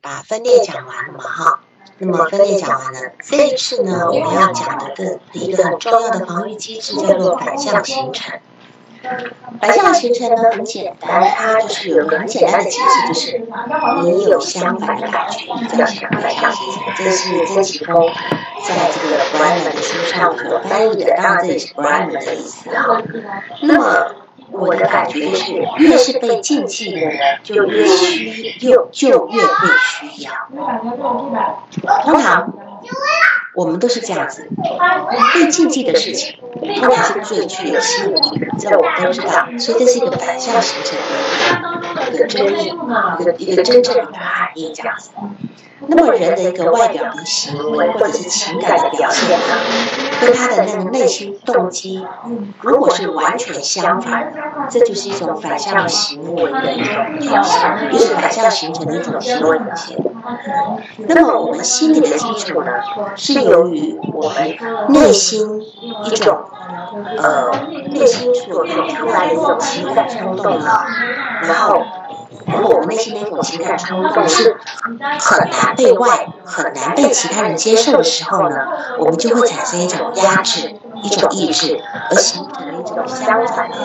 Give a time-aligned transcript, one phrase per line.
[0.00, 1.60] 把分裂讲完了嘛，哈。
[1.98, 8.40] 那么分裂讲完了，这一次呢，我们要讲的个一个很重要的防御机制叫做反向形成。
[9.60, 13.42] 反向形成呢很简单，它就是有很简单的机制，就是
[14.02, 16.82] 你有相反的感觉，就叫反向形成。
[16.96, 17.94] 这是曾启峰
[18.66, 23.02] 在这个 b r a n 的书上所翻译的，当然这也是 b r a n 的意思哈。
[23.60, 24.10] 那么
[24.50, 29.48] 我的感觉是，越是被禁忌的人，就越需又就越被
[29.78, 30.32] 需要。
[32.02, 32.52] 通常
[33.54, 34.48] 我们都是这样子，
[35.32, 36.36] 被禁忌的事情，
[36.80, 39.46] 通常是最具有吸引力的，这我们都知道。
[39.58, 40.96] 所以这是一个反向形成
[41.94, 42.74] 的一个真义，
[43.20, 45.10] 一个一个真正的含义，这样子。
[45.86, 49.38] 那么人的一个外表的行为或者是情感的表现，
[50.20, 52.06] 跟他的那个内心动机，
[52.62, 54.32] 如果是完全相反，
[54.70, 59.96] 这就是一种反向行为的一种表现，也是反向形成的一种行为表现。
[61.08, 62.72] 那么我们心理的基础呢，
[63.16, 64.56] 是由于我们
[64.88, 65.60] 内心
[66.04, 66.44] 一种
[67.18, 67.50] 呃
[67.90, 70.86] 内心所涌出来的一种情感冲动啊，
[71.42, 71.82] 然后。
[72.46, 74.56] 如果我们内心那种情感冲动是
[75.18, 78.56] 很难被外、很难被其他人接受的时候呢，
[78.98, 83.76] 我们就会产生一种压制、一种抑制，而形成一种相反的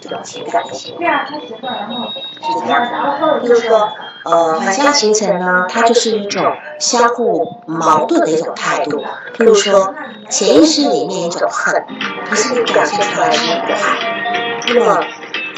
[0.00, 3.40] 这种情感的行为，是这样的。
[3.40, 3.88] 就是说，
[4.24, 9.04] 呃，反向形成呢，它就是一种相互矛盾的一种态度。
[9.36, 9.94] 譬如说，
[10.30, 11.84] 潜意识里面一种恨，
[12.28, 15.04] 不是你表现出来是一种爱，那么。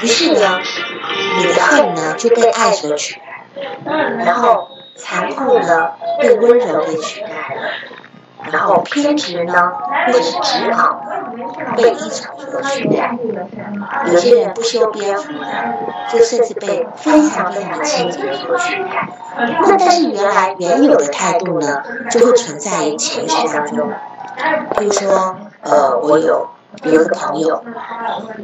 [0.03, 0.61] 于是呢，
[1.39, 3.47] 你的恨呢就被爱所取代，
[4.25, 7.71] 然后残酷呢被温柔给取代了，
[8.53, 9.73] 然后偏执呢
[10.06, 11.00] 或是执拗
[11.77, 13.17] 被一场所取代，
[14.06, 15.48] 有些人不修边幅呢，
[16.11, 19.09] 就甚至被非常非常清洁所取代。
[19.37, 23.91] 那但是原来原有的态度呢，就会存在于潜意识当中。
[24.78, 26.48] 比如说，呃，我有。
[26.83, 27.62] 有一个朋友，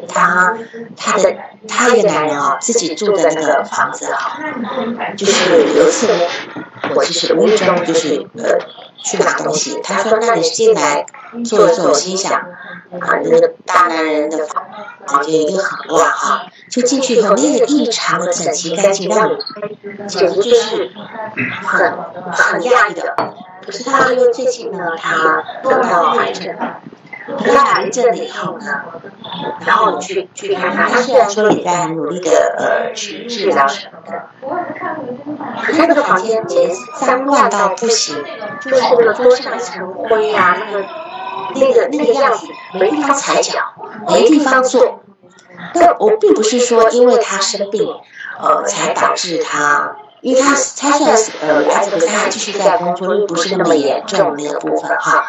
[0.06, 0.56] 他
[0.97, 1.34] 他的
[1.67, 4.38] 他一个男人啊，自己住的那个房子啊，
[5.17, 6.06] 就是有一次
[6.94, 8.56] 我就是无意中就是呃
[9.03, 11.06] 去拿东西，他说那你进来
[11.44, 14.47] 坐一坐，我心想啊那个大男人的
[15.06, 19.37] 房间一定很乱哈，就进去以后那个异常的整齐干净，让你
[20.06, 20.91] 简直就是
[21.62, 21.93] 很
[22.33, 23.16] 很压抑的。
[23.65, 26.56] 可是他因为最近呢，他得到癌症。
[27.26, 28.82] 他癌症了以后呢，
[29.64, 34.28] 然后去去看他，他虽然说也在努力的呃去治疗什么的，
[35.62, 38.16] 可是那个房间简直脏乱到不行，
[38.60, 40.84] 就是那个桌上一层灰啊，那个
[41.54, 43.75] 那个那个样子，没地方踩脚，
[44.08, 45.00] 没地方坐。
[45.75, 47.87] 但我并不是说因为他生病，
[48.41, 55.26] 呃，才导致他，因为他他虽然呃癌症，可是他继续在工作，又不是那么严重那个部分哈。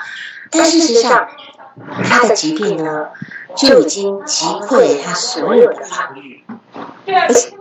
[0.49, 1.27] 但事实上。
[2.03, 3.07] 他的疾病呢，
[3.55, 6.43] 就已经击溃了他所有的防御，
[7.07, 7.53] 而且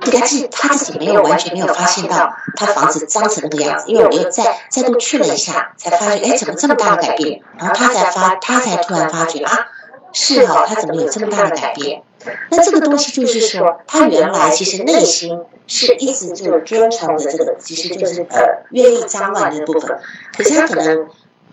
[0.00, 7.40] 他自己他自己没有完全没有发现到他房子脏成那个样子，因为我又再再度去了一下，才发现哎，怎么这么大的改变？
[7.58, 9.66] 然后他才发，他才突然发觉啊，
[10.12, 12.02] 是哦，他怎么有这么大的改变？
[12.50, 19.98] 那这个东西就是说，他原来其实内心是一直就遵从的这个，其实就是呃愿意脏乱的部分，
[20.36, 21.08] 可是他可能。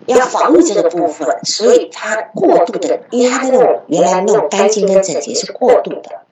[0.06, 6.22] 要防御这个部分，所以它过度的，因为它那种原来那种干净跟整洁是过度的，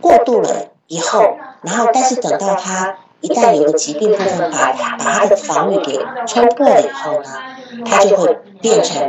[0.00, 7.28] 过度了以后，然后但是等到它一旦有个疾病部分把把它的防御给冲破了以后呢，
[7.84, 9.02] 它就会变成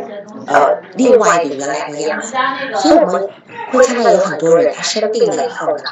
[0.47, 2.34] 呃另外一个原来的样子。
[2.75, 3.29] 所以我们
[3.72, 5.84] 会看到有很多人他生病了以后呢，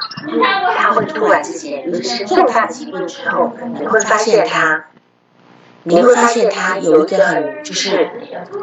[0.76, 1.84] 他会突然之间，
[2.26, 4.86] 重大疾病之后，你会发现他。
[5.88, 8.10] 你会发现他有一个很，就是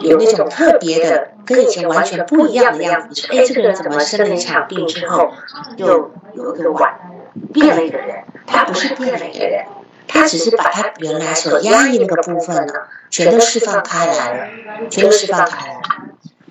[0.01, 3.07] 有那种特别的，跟以前完全不一样的样子。
[3.09, 5.31] 你说，哎，这个人怎么生了一场病之后，
[5.78, 7.00] 又有一个碗，
[7.53, 8.25] 变了一个人？
[8.45, 9.63] 他不是变了一个人，
[10.06, 12.73] 他只是把他原来所压抑那个部分呢，
[13.09, 14.47] 全都释放开来了，
[14.90, 15.81] 全都释放开来了。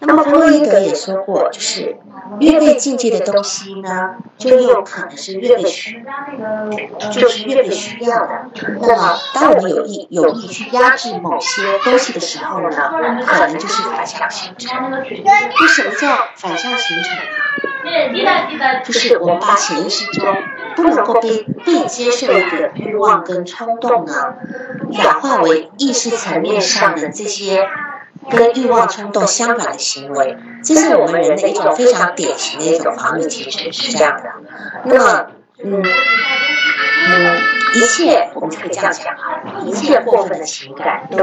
[0.05, 1.97] 那么弗洛伊德也说过，就是
[2.41, 6.05] 越被禁忌的东西呢，就有可能是越被需，
[7.13, 8.47] 就是越被需要的。
[8.81, 12.93] 那么，当我们有意有意去压制某些东西的时候呢，
[13.25, 14.91] 可能就是反向形成。
[14.91, 18.83] 那什么叫反向形成呢？
[18.85, 20.37] 就是我们把潜意识中
[20.75, 24.35] 不能够被被接受的欲望跟冲动呢，
[24.93, 27.69] 转化为意识层面上的这些。
[28.31, 34.31] 跟欲望冲动相反的行为，这是我们人的一种非常典型的一种防御机制，是这样的。
[34.85, 35.27] 那么，
[35.65, 37.37] 嗯嗯，
[37.75, 39.15] 一切我们可以这样讲，
[39.67, 41.19] 一切过分的情感都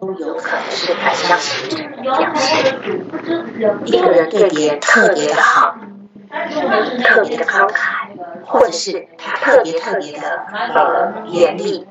[0.00, 2.74] 都有可能是反向形成的表现。
[3.84, 5.76] 一个人对别人特别的好，
[7.04, 8.08] 特别的慷慨，
[8.44, 10.20] 或者是他特别特别的
[10.74, 11.86] 呃严厉，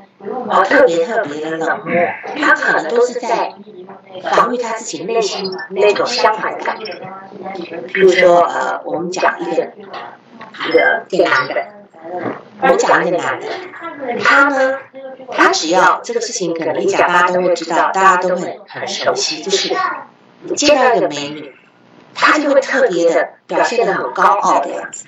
[0.50, 1.94] 哦特别特别的冷漠，
[2.40, 3.54] 他可能都是在
[4.32, 7.00] 防御他自己内心那种相反的感觉。
[7.94, 9.72] 比如说呃，我们讲一个
[10.68, 11.66] 一个一个男的。
[12.60, 13.48] 我们讲一个男的，
[14.22, 14.78] 他呢，
[15.32, 19.74] 他只要这个事情可能一讲，大家都会知道，大家都很很熟悉，就是
[20.42, 21.56] 你见到一个美女，
[22.14, 25.06] 他就会特别的表现的很高傲的样子。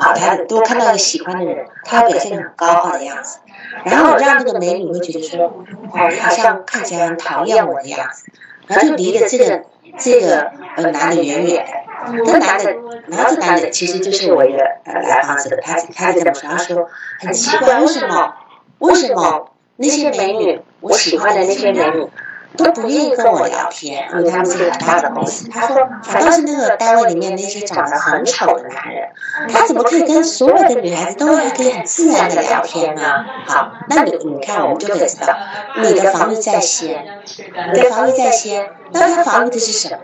[0.00, 3.40] 好，他多看到一个喜欢的人，他表现很高傲的样子，
[3.84, 8.30] 然后让这个美女会觉得说，哦，你好像看起来很讨厌我的样子，
[8.68, 9.64] 然后就离了这个
[9.98, 11.72] 这个呃男的远远的。
[12.24, 12.76] 这男的，
[13.08, 18.34] 然后这男的其实就是我一个呃来访者，他他就这么说，他说很奇怪，为什么
[18.78, 22.06] 为什么那些美女，我喜欢的那些美女
[22.56, 25.48] 都不愿意跟我聊天，因为他们是很大的公司。
[25.48, 29.08] 他说反倒是那个单位里面那些长得很丑的男人，
[29.52, 33.24] 他怎么可以跟所有的女孩子都还可以很自然的聊天呢？
[33.46, 35.36] 好，那你你看我们就可以知道，
[35.82, 37.04] 你的防御在先，
[37.74, 39.98] 你的防御在先，那他防御的是什么？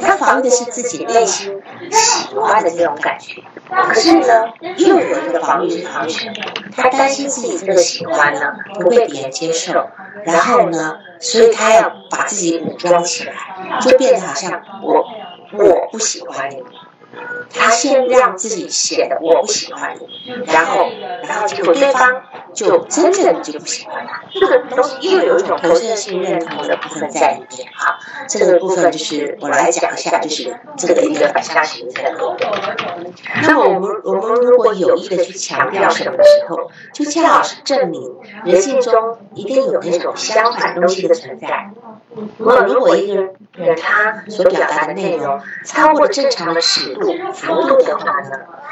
[0.00, 6.34] 他防御的是自己内心喜欢的这种感觉，可是呢，又有一个防御是防御什么？
[6.76, 8.40] 他担心自己这个喜欢呢
[8.74, 9.88] 不被别人接受，
[10.24, 13.34] 然后呢，所以他要把自己武装起来，
[13.80, 15.06] 就变得好像我
[15.52, 16.62] 我不喜欢你。
[17.52, 20.06] 他先让自己显得我不喜欢你，
[20.52, 20.86] 然后，
[21.26, 22.22] 然后结果对方
[22.52, 23.97] 就真正就不喜欢。
[24.40, 27.68] 这个东西又有一种投射性认同的部分在里面。
[27.74, 27.98] 哈，
[28.28, 32.36] 这个部分就是我来讲一下，就是这个一个反向形成的。
[33.42, 41.70] 那么我们我们如果有意的去强调什么的时候，就恰好是证明人性中一定有那种相反东西的存在。
[42.38, 43.22] 那么，如果一个
[43.52, 48.30] 人他所表达的内容超过正常的尺度、幅度的话呢，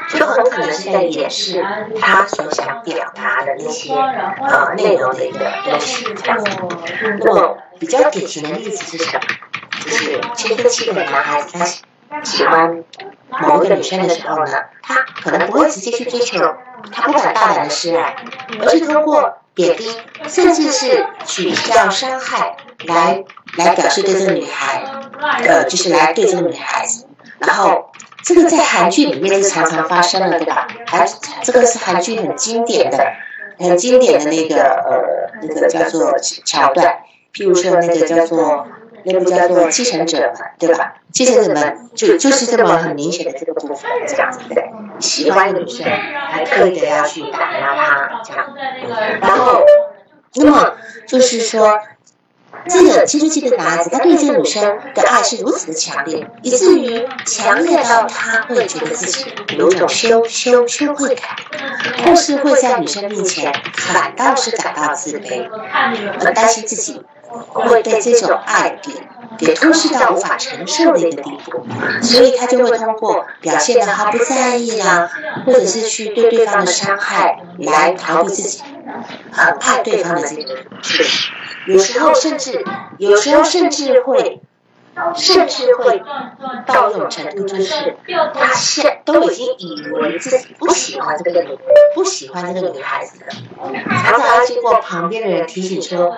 [0.09, 1.63] 就很可能是在掩饰
[2.01, 5.39] 他所想表达的那些呃内容的一个
[5.69, 6.05] 东西。
[6.15, 6.43] 这样，
[7.19, 9.21] 那么比较典型的例子是什么？
[9.85, 11.57] 就是青春期的男孩子，
[12.09, 12.83] 他喜欢
[13.29, 14.51] 某一个女生的时候呢，
[14.81, 16.39] 他可能不会直接去追求，
[16.91, 18.15] 他不敢大胆的示爱，
[18.61, 19.95] 而是通过贬低，
[20.27, 22.57] 甚至是取笑、伤害。
[22.85, 23.23] 来
[23.57, 24.83] 来表示对这个女孩，
[25.45, 27.07] 呃，就是来对这个女孩子，
[27.39, 27.91] 然后
[28.23, 30.67] 这个在韩剧里面是常常发生的，对吧？
[30.85, 31.09] 还
[31.41, 33.03] 这个是韩剧很经典的、
[33.57, 36.99] 很经典的那个呃那个叫做桥段，
[37.33, 38.67] 譬如说那个叫做
[39.03, 40.93] 那部叫做《继承者们》，对吧？
[41.11, 48.53] 继承者们就就是这么很明显的这个部分，这样子对，喜欢女生，还特意的要去打压她，这样，
[49.19, 49.63] 然后
[50.35, 50.75] 那么
[51.07, 51.79] 就是说。
[52.69, 59.25] 这个青春期的男子，他对这个女生的爱是如此的强烈，以至于强烈到他会觉得自己
[59.57, 61.35] 有一种羞羞羞愧感，
[62.05, 65.49] 或是会在女生面前反倒是感到自卑，
[66.21, 67.01] 而担心自己
[67.49, 68.91] 会被这种爱给
[69.37, 71.65] 给吞噬到无法承受的一个地步，
[72.01, 75.09] 所以他就会通过表现的毫不在意啦，
[75.45, 78.61] 或者是去对对方的伤害来逃避自己
[79.31, 81.31] 很怕对方的这个事实。
[81.67, 82.63] 有时候甚至，
[82.97, 84.41] 有时候甚至会，
[85.15, 86.01] 甚至会
[86.65, 87.97] 到一种程度，就是
[88.33, 91.57] 他现都已经以为自己不喜欢这个女，
[91.93, 93.31] 不喜欢这个女孩子了，
[93.87, 96.15] 常常要经过旁边的人提醒说：“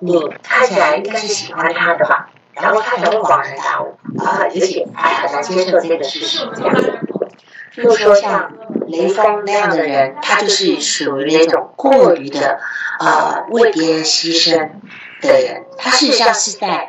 [0.00, 6.74] 你看起来应该是喜欢他的吧？”然后他才会恍然大悟啊，而且还很难接受这个事实，这样。
[7.74, 8.52] 比如说像
[8.88, 12.60] 雷锋那样的人，他就是属于那种过于的
[13.00, 14.70] 呃为别人牺牲
[15.22, 16.88] 的人，他事实上是在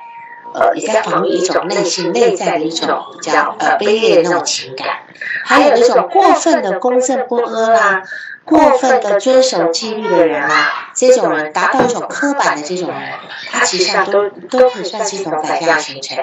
[0.53, 5.03] 呃也在防御一种内心内在的一种比较呃卑劣的那种情感，
[5.45, 8.03] 还有那种过分的公正不阿啦，
[8.43, 13.09] 过分的遵守纪律的人啊，这种人达到一种刻板的这种人，
[13.49, 16.17] 他其实上都都可以算是一种反向形成。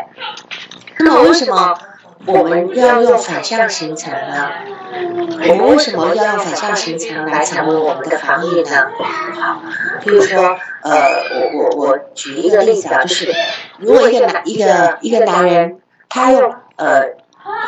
[0.99, 1.79] 那么为什么？
[2.27, 4.51] 我们要用反向形成呢？
[5.49, 8.89] 我们为什么要用反向形成来成为我们的防御呢？
[10.03, 10.93] 比如说，呃，
[11.53, 13.33] 我我我举一个例子啊，就是
[13.79, 17.21] 如果一个男一个一个男人，他用呃。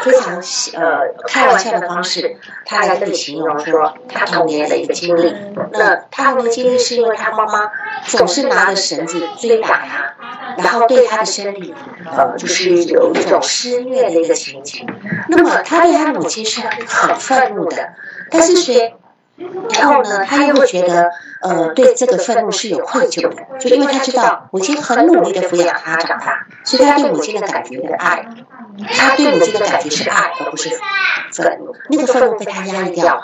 [0.03, 0.37] 非常
[0.75, 5.35] 呃开玩笑的方式，他来跟你形容说他童年的一个经历。
[5.73, 7.71] 那他童年经历是因为他妈妈
[8.05, 10.12] 总是拿着绳子追打他，
[10.59, 11.75] 然后对他的身体
[12.07, 14.87] 呃就是有一种施虐的一个情景。
[15.29, 17.91] 那么他对他母亲是很愤怒的，
[18.31, 18.95] 但是谁
[19.71, 28.27] 然后呢，他又会觉得，呃，对这个愤怒是有愧疚的，就因为他知道母亲很努力的抚养他长大，所以他对母亲的感觉的爱，
[28.95, 30.71] 他对母亲的感觉是爱，而不是
[31.33, 31.75] 愤怒。
[31.89, 33.23] 那个愤怒被他压抑掉了，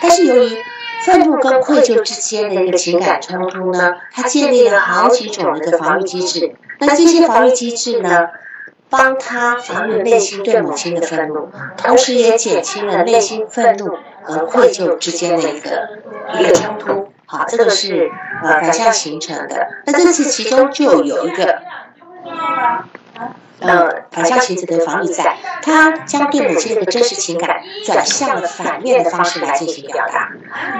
[0.00, 0.56] 但是由于
[1.04, 6.54] 愤怒跟愧疚之间的一个情感冲突呢，他建立了好几种的一个防御机制。
[6.80, 8.28] 那这些防御机制呢，
[8.88, 13.96] 帮他防御内心对母亲的愤怒，同时也减轻了内心愤怒。
[14.22, 15.88] 和愧疚之间的一个
[16.38, 18.10] 一个冲突，好，这个是
[18.44, 19.66] 呃反向形成的。
[19.86, 21.62] 那这次其中就有一个
[23.60, 30.30] 呃反向形成的防御在，他将对母亲的真实情感转向了反面的方式来进行表达。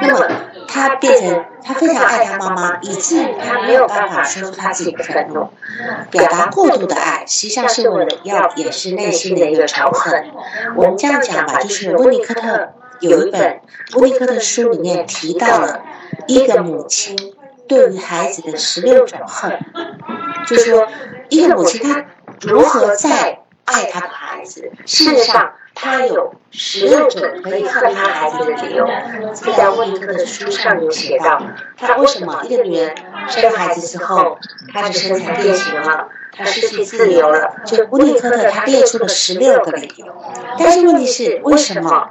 [0.03, 0.27] 那么
[0.67, 5.49] 他变成他非常爱他妈妈，以至于他没有办法说出他自己的愤怒，
[6.11, 10.31] 表达过度的爱，实际上是为了要掩饰内心的一个仇恨。
[10.77, 12.71] 我们这样讲吧，就是温尼科特。
[13.01, 13.61] 有一本
[13.95, 15.81] 温尼科的书里面提到了
[16.27, 17.17] 一个母亲
[17.67, 19.59] 对于孩子的十六种恨，
[20.47, 20.87] 就是说
[21.31, 22.05] 一个母亲她
[22.41, 24.73] 如何在爱他的孩子。
[24.87, 28.87] 事实上，他有十六种可以恨他孩子的理由。
[29.35, 31.43] 在温尼科的书上有写到，
[31.77, 32.95] 他为什么一个女人
[33.29, 34.39] 生孩子之后
[34.73, 37.57] 她的身材变形了，她失去自由了？
[37.65, 40.07] 就温尼科特他列出了十六个理由。
[40.59, 42.11] 但是问题是为什么？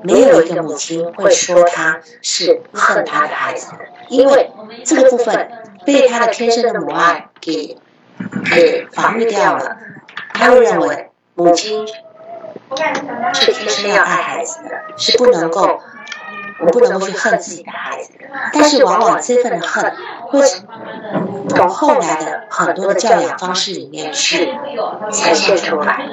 [0.00, 3.72] 没有一个母亲会说他是恨他的孩子，
[4.08, 4.52] 因为
[4.84, 5.50] 这个部分
[5.84, 7.76] 被他的天生的母爱给
[8.50, 9.76] 给防御掉了。
[10.34, 11.86] 他会认为母亲
[13.32, 15.80] 是天生要爱孩子的，是不能够，
[16.60, 18.12] 我不能够去恨自己的孩子。
[18.52, 19.94] 但是往往这份的恨
[20.28, 20.40] 会
[21.48, 24.54] 从后来的很多的教养方式里面去
[25.12, 26.06] 呈现出来，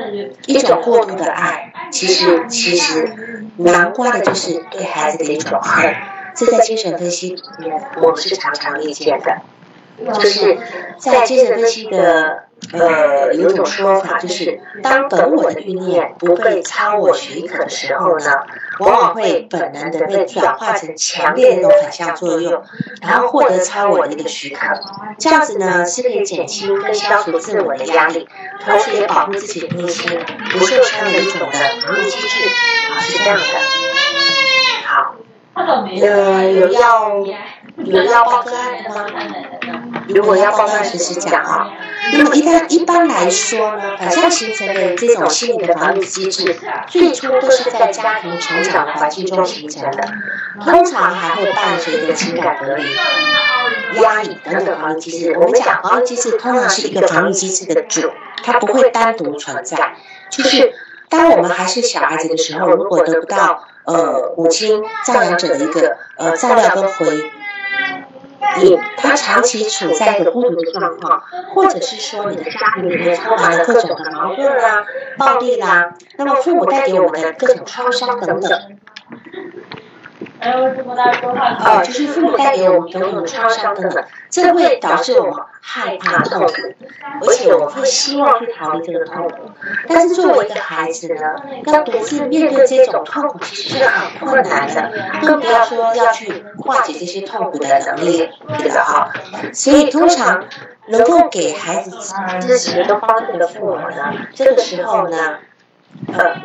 [0.48, 3.42] 一种过度的爱，其实其实。
[3.58, 5.96] 难瓜的就是对孩子的一种恨，
[6.36, 9.38] 这在精神分析里面我们是常常遇见的。
[10.14, 10.58] 就是
[11.00, 18.32] 在精神分析的呃有一种说法，就是当本我的欲念不被超我许可的时候呢，
[18.80, 22.64] 往往会本能的被转化成强烈的那种反向作用，
[23.02, 24.68] 然后获得超我的一个许可。
[25.18, 28.28] 这样子呢是可以减轻跟消除自我的压力，
[28.66, 30.20] 同时也保护自己的内心
[30.52, 32.50] 不受伤的一种的防御机制
[32.92, 33.00] 啊。
[33.00, 33.85] 是这样的，好，
[35.56, 37.18] 呃，有要
[37.78, 39.06] 有要报个案的吗？
[40.10, 41.72] 如果要报个案，随时讲啊。
[42.12, 46.56] 那么一般一般来说呢，反向形成的这种心理的防御机制，
[46.88, 50.08] 最初都是在家庭成长环境中形成的，
[50.62, 52.84] 通常还会伴随着情感隔离、
[54.02, 55.38] 压抑等等防御机制。
[55.40, 58.12] 我们讲防御机制，通常是一个防御机制的主，
[58.44, 59.96] 它不会单独存在，
[60.30, 60.74] 就是。
[61.10, 67.06] 当我们还是小孩子的时候，如果得不到呃母亲照养者的一个呃照料跟回
[68.62, 74.84] 应，他长期处在一个孤独的状况，或者是说你的家庭里面充满了各种的矛盾啊、
[75.18, 78.78] 暴力啦，那么父母带给我们的各种创伤等等。
[80.52, 86.54] 哦，就是父母带给我们种种创伤等等，这会导致我们害怕痛苦，
[87.22, 89.52] 而且我们会希望去逃离这个痛苦。
[89.88, 91.22] 但是作为一个孩子呢，
[91.66, 99.12] 要独自面对这种痛苦，其实是很困难的，更不要说要去化解这些痛苦的能力了哈。
[99.54, 100.46] 所以通常
[100.88, 101.92] 能够给孩子
[102.40, 105.38] 支持跟帮助的父母呢，这个时候呢。
[106.14, 106.36] 呃，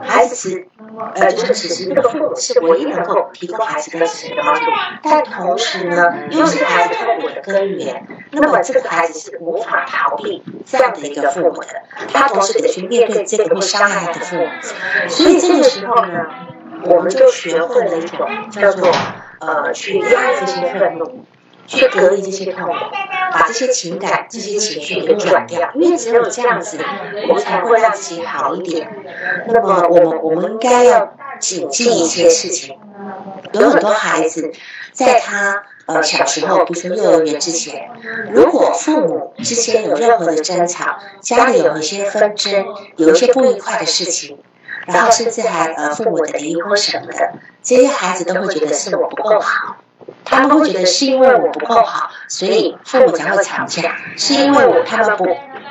[0.00, 0.66] 孩子，
[1.14, 4.06] 呃，就是此时这个父母是唯一能够提供孩子的
[4.42, 4.60] 帮助，
[5.02, 8.06] 但同时呢，又是孩子痛苦的根源。
[8.30, 11.68] 那么这个孩子是无法逃避这样的一个父母的，
[12.12, 14.46] 他同时得去面对这个会伤害的父母。
[15.08, 16.26] 所以这个时候呢，
[16.84, 18.90] 我们就学会了一种叫做
[19.40, 21.24] 呃，去压抑这些愤怒。
[21.70, 22.74] 去隔离这些痛苦，
[23.32, 26.78] 把这些情感、这些情绪给转掉，因为只有这样子，
[27.28, 28.90] 我们才会让自己好一点。
[29.46, 32.76] 那么，我们我们应该要谨记一些事情。
[33.52, 34.52] 有很多孩子，
[34.92, 37.88] 在他呃小时候，比如说幼儿园之前，
[38.32, 44.38] 如果父母之间有任何的争吵，家里有一些纷争，有一些不愉快的事情，
[44.88, 49.76] 然后甚至还呃父母的离婚什么的，这些孩子都会觉得是我不够好。
[50.24, 53.96] 他们会觉得是因为我不够好，所以父母才会吵架。
[54.16, 55.24] 是因为我他们不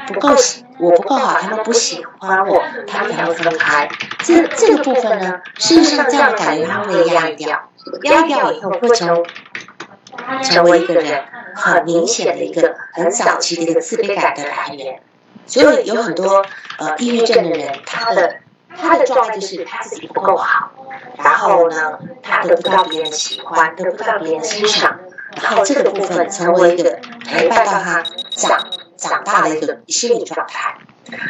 [0.07, 3.87] 不够喜，我不够好，他们不喜欢我，他们才会分开。
[4.19, 7.69] 这这个部分呢，事实上这样的感觉他会压掉，
[8.03, 9.23] 压掉以后会成
[10.43, 11.23] 成为一个人
[11.55, 15.01] 很明显的一个很早期的一个自卑感的来源。
[15.45, 16.45] 所以有很多
[16.77, 18.35] 呃抑郁症的人，他的
[18.81, 20.71] 他的状态就是他自己不够好，
[21.17, 24.99] 然后呢，他得不到别人喜欢，得不到别人欣赏，
[25.41, 28.59] 然后这个部分成为一个陪伴到他长
[28.97, 30.77] 长大的一个心理状态。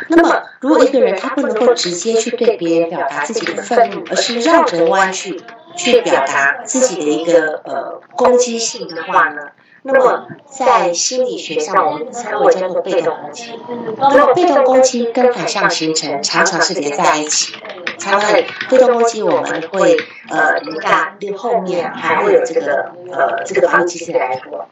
[0.10, 5.42] 那么，如果一个人他不能够直接去对别人表达自己的愤怒，而是绕着弯去
[5.78, 9.42] 去表达自己的一个呃攻击性的话呢？
[9.84, 13.60] 那么在心理学上，我们称为叫做被动攻击。
[13.98, 17.56] 那么被动攻击跟反向形成常常是连在一起。
[17.98, 18.32] 常常
[18.70, 19.98] 被动攻击我们会
[20.30, 24.68] 呃连在后面还会有这个呃这个防御机制来说。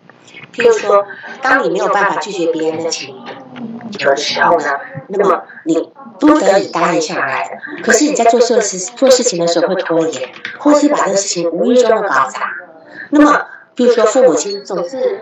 [0.54, 1.06] 譬如说，
[1.42, 3.16] 当你没有办法拒绝别人的请
[3.98, 4.72] 求的时候呢，
[5.08, 7.62] 那么你不得已答应下来。
[7.84, 12.52] 可是你在做事事做事情的时候会拖延，或是把这个事情无意中的搞砸。
[13.10, 13.46] 那么
[13.78, 15.20] 比如说，父母亲总是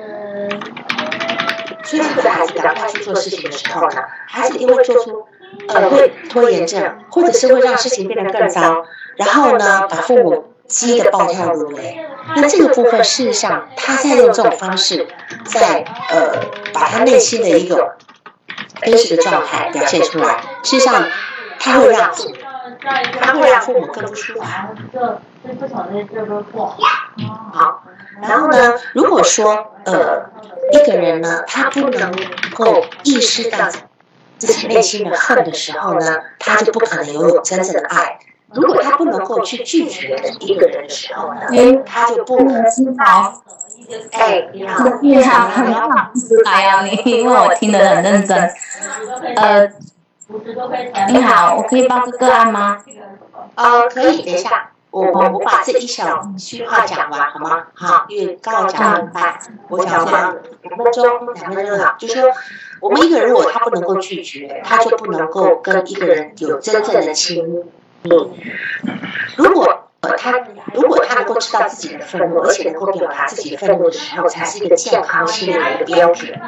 [1.84, 3.98] 催促着孩子赶快去做事情的时候呢，
[4.28, 5.28] 孩子一定会做出
[5.68, 8.86] 呃会拖延症，或者是会让事情变得更糟，
[9.18, 12.00] 然后呢把父母激得暴跳如雷。
[12.38, 15.06] 那这个部分事实上，他在用这种方式，
[15.44, 17.78] 在呃把他内心的一种
[18.82, 20.42] 真实的状态表现出来。
[20.64, 21.04] 事实上，
[21.60, 22.10] 他会让
[23.20, 24.42] 他会让父母更不舒服。
[27.52, 27.84] 好。
[28.22, 28.74] 然后呢？
[28.94, 30.30] 如果说呃，
[30.72, 32.12] 一个人呢，他不能
[32.54, 33.70] 够意识到
[34.38, 38.20] 自己内心的恨的时候呢，他就不可能拥有真正的爱。
[38.54, 41.42] 如果他不能够去拒绝一个人的时候呢，
[41.86, 43.42] 他就不能知道。
[44.14, 45.90] 哎，你好，你好，你好，
[46.46, 48.50] 哎呀，你因为我听得很认真。
[49.36, 49.70] 呃，
[51.10, 52.82] 你好，我可以报个个案吗？
[53.56, 54.72] 呃，可以，等一下。
[54.96, 57.68] 我我我把这一小句话讲完好吗？
[57.74, 59.38] 好，因为刚好讲完半，
[59.68, 61.98] 我讲完两分钟，两分钟好。
[62.00, 62.24] 就说
[62.80, 67.62] 我们一个人如果他不能够拒绝，他就不能够跟一个人有真正的亲密。
[69.36, 69.85] 如果
[70.18, 70.34] 他
[70.74, 76.40] 如果他能够知道自己的愤怒，而且能够表达自己的愤怒的时候，才是一个健康心理的一个标准。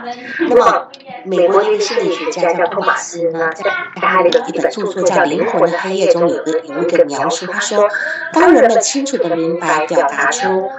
[0.50, 0.88] 那么，
[1.26, 3.64] 美国的一个心理学家叫托马斯呢，在
[3.96, 7.88] 他的一本著作叫《灵魂的黑夜》中有个有一个描述，他说，
[8.34, 10.70] 当人们清楚的明白表达出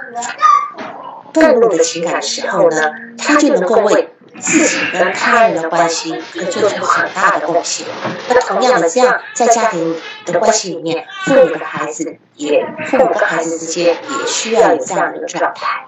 [1.33, 4.09] 愤怒的情感的时候呢，他就能够为。
[4.39, 7.85] 自己跟他人的关系可做出很大的贡献。
[8.27, 15.85] 那同样的，这样在家庭的关系里面，父母跟孩子也，父母跟孩子之间也需要有这样的一个状态。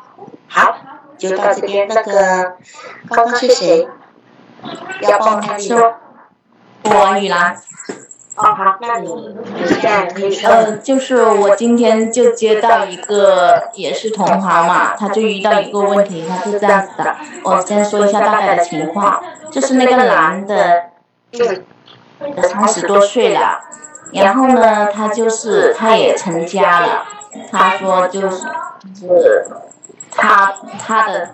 [0.48, 0.78] 好，
[1.18, 1.88] 就到这边。
[1.88, 2.58] 那个
[3.10, 3.88] 刚刚是谁
[5.02, 5.96] 要帮他说？
[6.84, 7.62] 王雨兰。
[8.36, 9.36] 哦，好，那你
[9.68, 10.50] 现在可以说。
[10.50, 17.16] 呃，就是我今天就接到一个也是同行嘛，他就遇到一个问题，他是这样子的。
[17.44, 20.84] 我先说一下大概的情况，就是那个男的，
[22.42, 23.60] 三十多岁了，
[24.14, 27.04] 然后呢，他就是他也成家了，
[27.52, 28.38] 他说就是
[28.96, 29.46] 是
[30.22, 31.30] 他他的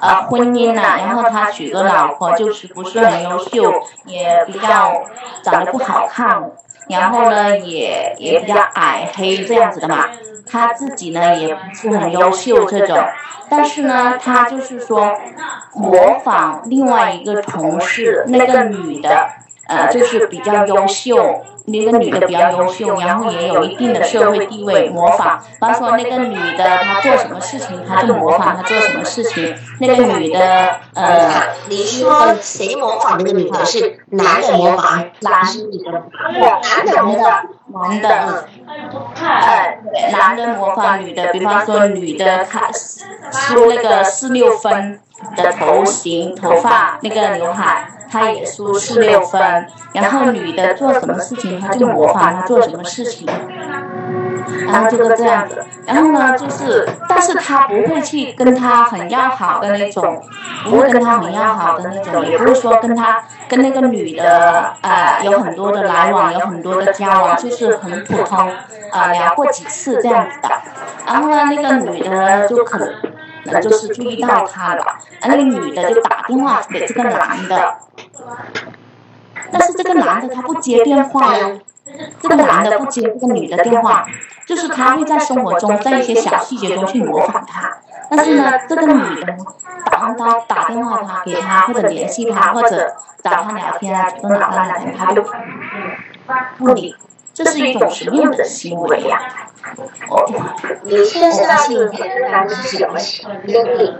[0.00, 3.72] 呃婚姻呐，然后他娶个老婆就是不是很优秀，
[4.04, 5.02] 也比较
[5.42, 6.50] 长得不好看，
[6.88, 10.04] 然后呢也也比较矮黑这样子的嘛，
[10.50, 12.98] 他自己呢也不是很优秀这种，
[13.48, 15.10] 但是呢他就是说
[15.72, 19.28] 模仿另外一个同事那个女的，
[19.68, 21.44] 呃就是比较优秀。
[21.68, 25.40] 那个女的比较优秀，然后也有一定的社会地位，模仿。
[25.40, 29.52] 比方说那个女的，她做什么事情，她就模仿她做什么事情。
[29.80, 31.28] 那个女的，呃，
[31.68, 33.64] 你说谁模仿那个女的？
[33.64, 36.04] 是男的模仿，男的？
[36.62, 38.44] 男的模仿，男的。
[39.16, 39.78] 呃，
[40.12, 42.70] 男的模仿女的，比方说女的她
[43.32, 45.00] 梳那个四六分
[45.36, 47.88] 的头型，头发那个刘海。
[48.10, 53.28] 他也梳四六分，然后女的做什么事情，他就模仿他做什么事情，
[54.66, 55.64] 然后就是这样子。
[55.86, 60.22] 然后呢，就是，但是他不会去跟他很要好的那种，
[60.64, 68.50] 不会跟他很要好的那种，也不是说跟他跟那个女的呃有很多的来往，有很多的交往，就是很普通，
[68.92, 70.48] 呃聊过几次这样子的。
[71.06, 72.92] 然后呢，那个女的就可能。
[73.60, 74.84] 就是注意到他了，
[75.22, 77.78] 那个女的就打电话给这个男的，
[79.50, 81.50] 但是这个男的他不接电话呀，
[82.20, 84.06] 这个男的不接这个女的电话，
[84.46, 87.72] 就是他会在生活中在一些小细节中去模仿他，
[88.10, 89.36] 但是呢，这个女的
[89.90, 95.24] 打他打电话他给他或者联系他或者找他聊天啊，主动找他聊天，他就
[96.58, 96.94] 不理，
[97.36, 99.20] 这是一种什么样的行为呀？
[100.84, 101.84] 你先知道这个
[102.30, 103.22] 男的是什么经
[103.76, 103.94] 历？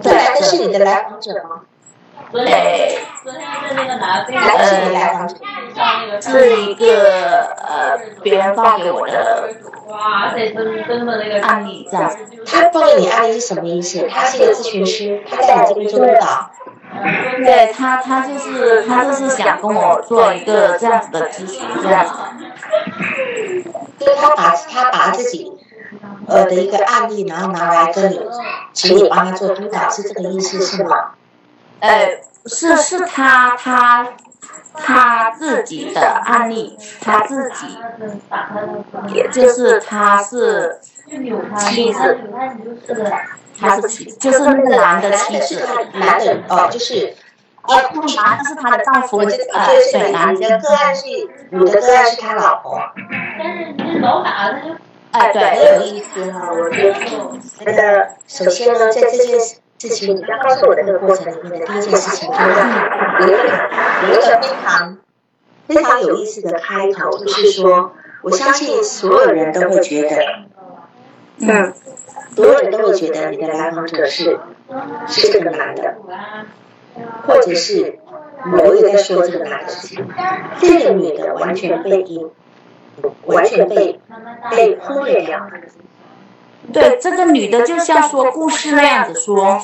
[0.00, 1.62] 这男的是你的来访者吗？
[2.30, 3.32] 对，呃，
[6.20, 9.50] 是一个呃别人发给我的
[11.42, 12.16] 案例这样。
[12.46, 14.06] 他发给你案例是什么意思？
[14.08, 16.52] 他是一个咨询师，他在你这边做督导。
[17.38, 22.12] 对他，他就是他就是想跟我做一个这样子的咨询，这样子。
[23.98, 25.52] 就是他把他把自己
[26.26, 28.20] 呃的一个案例，然后拿来跟你，
[28.72, 31.12] 请你帮他做督导，是这个意思是吗？
[31.80, 34.06] 呃，是是他他
[34.74, 37.78] 他自己的案例，他自己，
[39.12, 40.80] 也就是他是
[41.58, 42.18] 妻子，
[43.60, 47.14] 他是妻，就是那个男的妻子，男的哦，就是。
[47.66, 51.06] 哦，不男是他的丈夫，呃，对，男你的个案是
[51.48, 52.78] 你的个案是他老婆。
[55.12, 62.50] 哎，对，很有意思哈，我觉得得首先呢，在这件事情你要告诉我的这个过程里面的第一件事情，就是
[63.22, 64.98] 有有一个非常
[65.66, 70.16] 非常有意思的开头，就是说，我相信所有人都会觉得，
[71.38, 71.74] 嗯，
[72.34, 74.38] 所有人都会觉得你的来访者是
[75.06, 75.96] 是这个男的。
[77.26, 77.98] 或者是
[78.44, 80.06] 某一个在说这个男的事情，
[80.60, 82.30] 这个女的完全被阴，
[83.24, 83.98] 完全被
[84.52, 85.44] 被忽略掉。
[86.72, 89.60] 对，这个女的就像说故事那样子说，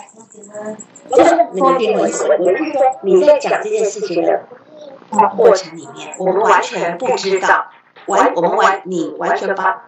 [1.08, 4.40] 就是说给我说，也就是说你在讲这件事情的
[5.36, 7.66] 过程里面，我们完全不知道，
[8.06, 9.84] 完我们完你完全把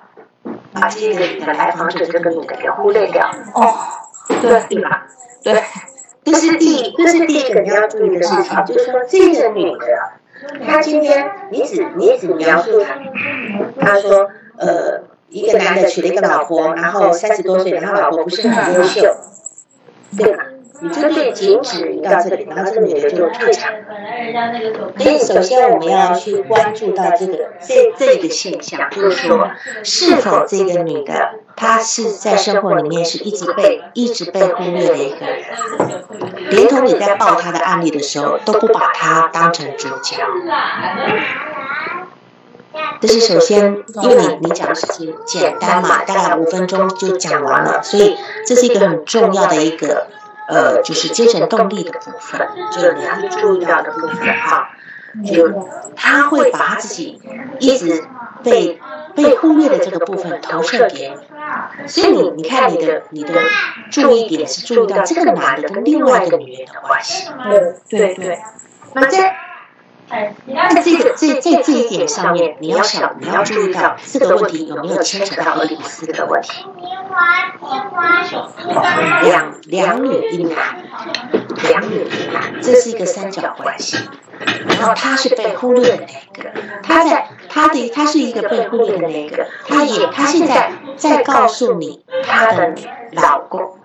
[0.73, 3.31] 把这个女的来访者这个女的给忽略掉。
[3.55, 3.75] 哦，
[4.41, 5.07] 对对吧？
[5.43, 5.63] 对。
[6.25, 9.87] 这是第，这是第一个你要注意的事情，就是说这个女的，
[10.65, 12.97] 她今天你只你只描述她，
[13.81, 19.17] 她说呃一个男的娶了一个老婆，然后三十多岁，然后老婆不是很优秀，
[20.17, 20.45] 对吧？
[20.83, 23.71] 你就对截止到这里，然后这个女的就退场。
[24.99, 29.49] 所以首先我们要去关注到这个这这个现象，就是说
[29.85, 35.45] 是否这个女的她是在生活里面是一直被一直被忽略的一个人，
[36.51, 40.17] 连同你在报她的案例的时候都不把她当成主角。
[43.01, 48.17] 这是首先，因为你你讲的事情简单嘛，大概五分钟就讲完了，所以
[48.47, 50.09] 这是一个很重要的一个。
[50.47, 54.71] 呃，就是精神动力的部分，就是你要注意到的部分哈，
[55.25, 57.21] 就他会把自己
[57.59, 58.05] 一直
[58.43, 58.81] 被
[59.15, 63.35] 被忽略的这个部分投射给你，所以你你看你的你的
[63.91, 67.29] 注意点是注意到这个男的跟另外一个女人的关系，
[67.89, 68.39] 对，对对，
[68.95, 69.37] 那在
[70.13, 76.65] 在这个这这这一点上面，你要想你要注意到这个问题有没有牵扯到俄狄浦斯的问题。
[79.23, 80.57] 两两女一男，
[81.63, 83.97] 两女一男，这是一个三角关系。
[84.67, 86.51] 然后他是被忽略的那个，
[86.83, 92.75] 他在他的他是一个被忽略的那个，他也他现在在告诉你他的
[93.13, 93.79] 老公，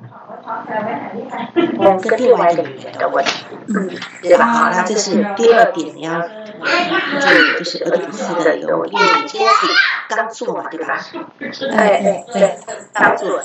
[2.02, 3.90] 跟另外一个女人的问题，嗯，
[4.22, 4.46] 对吧？
[4.46, 8.96] 好，那这是第二点，你要注意，就是俄狄浦斯的一个问题。
[8.96, 9.68] 你今天是
[10.10, 11.00] 刚做嘛，对吧？
[11.40, 12.58] 对对对，
[12.94, 13.42] 刚做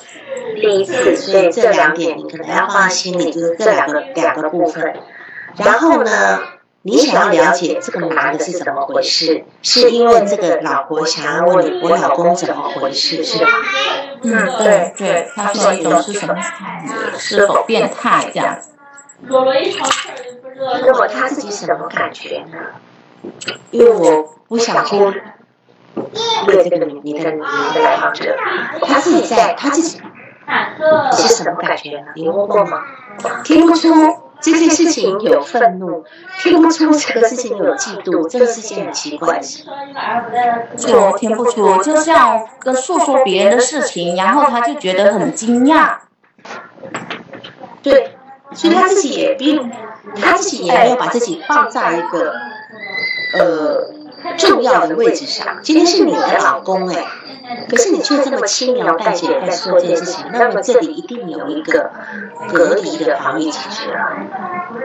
[0.55, 4.95] 第一次，所以这两点你可能要放在心里，就是这两个两个部分。
[5.57, 6.41] 然后呢？
[6.85, 9.45] 你想要了解这个男的是怎么回事？
[9.63, 13.49] 是因为这个老婆想要问你，我老公怎么回事，是吧？
[14.23, 16.35] 嗯，对对，他说一种是什么？
[17.19, 18.71] 是否变态这样子？
[19.29, 22.59] 那么他自己什么感觉呢？
[23.71, 27.39] 因为我不想忽略这个你你的你
[27.75, 28.37] 的来访者，
[28.87, 30.01] 他自己在他自己
[31.15, 32.07] 是什么感觉呢？
[32.17, 32.83] 你问过吗？
[33.45, 33.89] 听不出。
[34.43, 36.05] 这件事情有愤怒，
[36.43, 39.65] 听不出这个事情有嫉妒，这是件很奇怪的事。
[40.77, 45.99] 就听不出，就像跟诉说别人的事情，然后他就觉得很惊讶。
[47.83, 48.17] 对，
[48.53, 49.71] 所以他自己也并，
[50.21, 52.35] 他自己也没有把自己放在一个
[53.39, 53.95] 呃
[54.37, 55.61] 重要的位置上。
[55.63, 57.07] 今天是你的老公哎。
[57.69, 61.91] 可是你却这么轻描淡写在说这件事情，那么这里一定有一个
[62.49, 64.11] 隔离的防御机制了，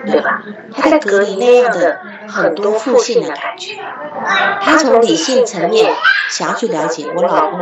[0.06, 0.42] 对吧？
[0.76, 3.78] 他在隔离那样的很多负性的感觉，
[4.62, 5.94] 他从理性层面
[6.30, 7.60] 想要去了解我老公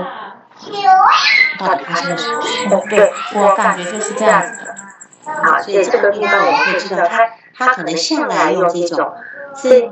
[1.57, 2.89] 到底发生了什么事。
[2.89, 4.75] 对，我感觉就是这样子的。
[5.43, 9.13] 好，所以这个地方我们会知道，他他可能向来用这种
[9.55, 9.89] 是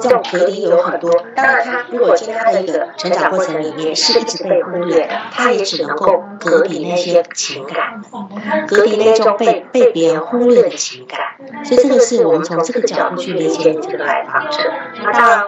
[0.00, 1.10] 这种隔离有很多。
[1.34, 8.02] 当然，他如果在他的一个成长过程里面是一直被忽略的，他也只能够隔离那些情感，
[8.66, 11.64] 隔离那种被被别人忽略的情感。
[11.64, 14.58] 所以，这个是我们从这个角度去理解这个来访者。
[15.12, 15.44] 当然，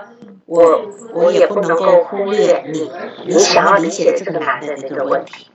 [0.46, 0.82] 我
[1.14, 2.90] 我也不能够忽略你
[3.26, 5.50] 你想要理解这个男的这个问题。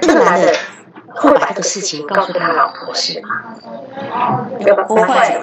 [0.00, 0.52] 这个男的。
[1.14, 3.28] 会把这个事情告诉他老婆是吗？
[4.86, 5.40] 不会，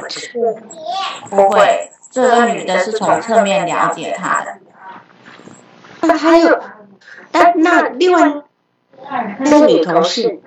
[1.30, 1.92] 不会。
[2.12, 4.58] 这个女的是从侧面了解他的。
[6.02, 6.60] 那还有，
[7.32, 8.42] 那那另外
[9.40, 10.40] 那个女同事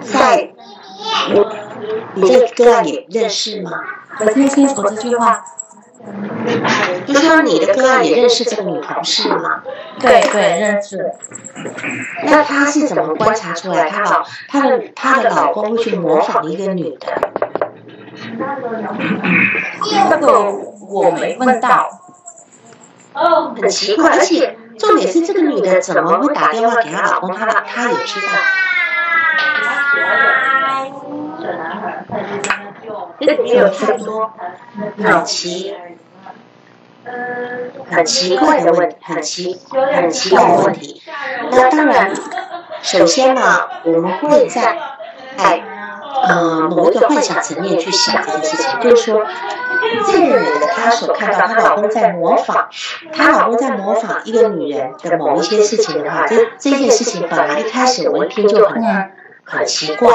[0.00, 0.52] 在
[1.32, 1.46] 你
[2.14, 3.70] 你这个个案也认识吗？
[4.20, 5.42] 我听清楚这句话。
[7.12, 9.62] 就说你的个案也认识这个女同事吗？
[9.98, 11.12] 对对，认识。
[12.24, 17.30] 那她是怎么观察出来她老她的她的老公会去模仿一个女的？
[20.08, 20.52] 这个
[20.88, 21.88] 我没问到。
[23.12, 27.34] 哦，很奇怪，而且重点是这个女的怎么会打电话给她老公？
[27.34, 28.28] 她她也知道。
[33.20, 34.32] 这里有太多，
[35.04, 35.74] 好奇。
[37.90, 39.58] 很奇怪的问，很奇
[39.92, 41.02] 很奇怪的问题。
[41.50, 42.12] 那当然，
[42.82, 44.78] 首先呢，我们会在
[45.36, 45.62] 在
[46.28, 49.24] 呃某一个幻想层面去想这件事情，就是说，
[50.06, 52.68] 这个女的她所看到她老公在模仿，
[53.12, 58.82] 她老公在模仿一个女人的某一些事情的话，这这件事情本来一开始我一听就很
[59.44, 60.12] 很奇怪，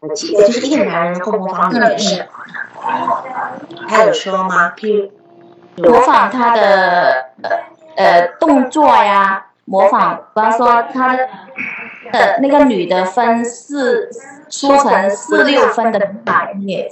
[0.00, 2.24] 很奇怪，就是一个男人能够模仿女人什么
[2.86, 4.72] 的，他有说吗？
[4.76, 5.10] 譬如。
[5.82, 7.50] 模仿他的呃
[7.96, 14.10] 呃动作呀，模仿，比方说他的那个女的分四
[14.48, 16.90] 梳成四六分的百叶，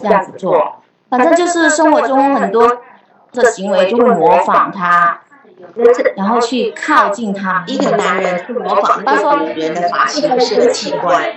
[0.00, 2.80] 这样子做，反正就是生活中很多
[3.32, 5.20] 的行为就会模仿他，
[6.16, 7.64] 然后去靠近他。
[7.66, 11.34] 一个男人模仿比方说女人的发型是很奇怪，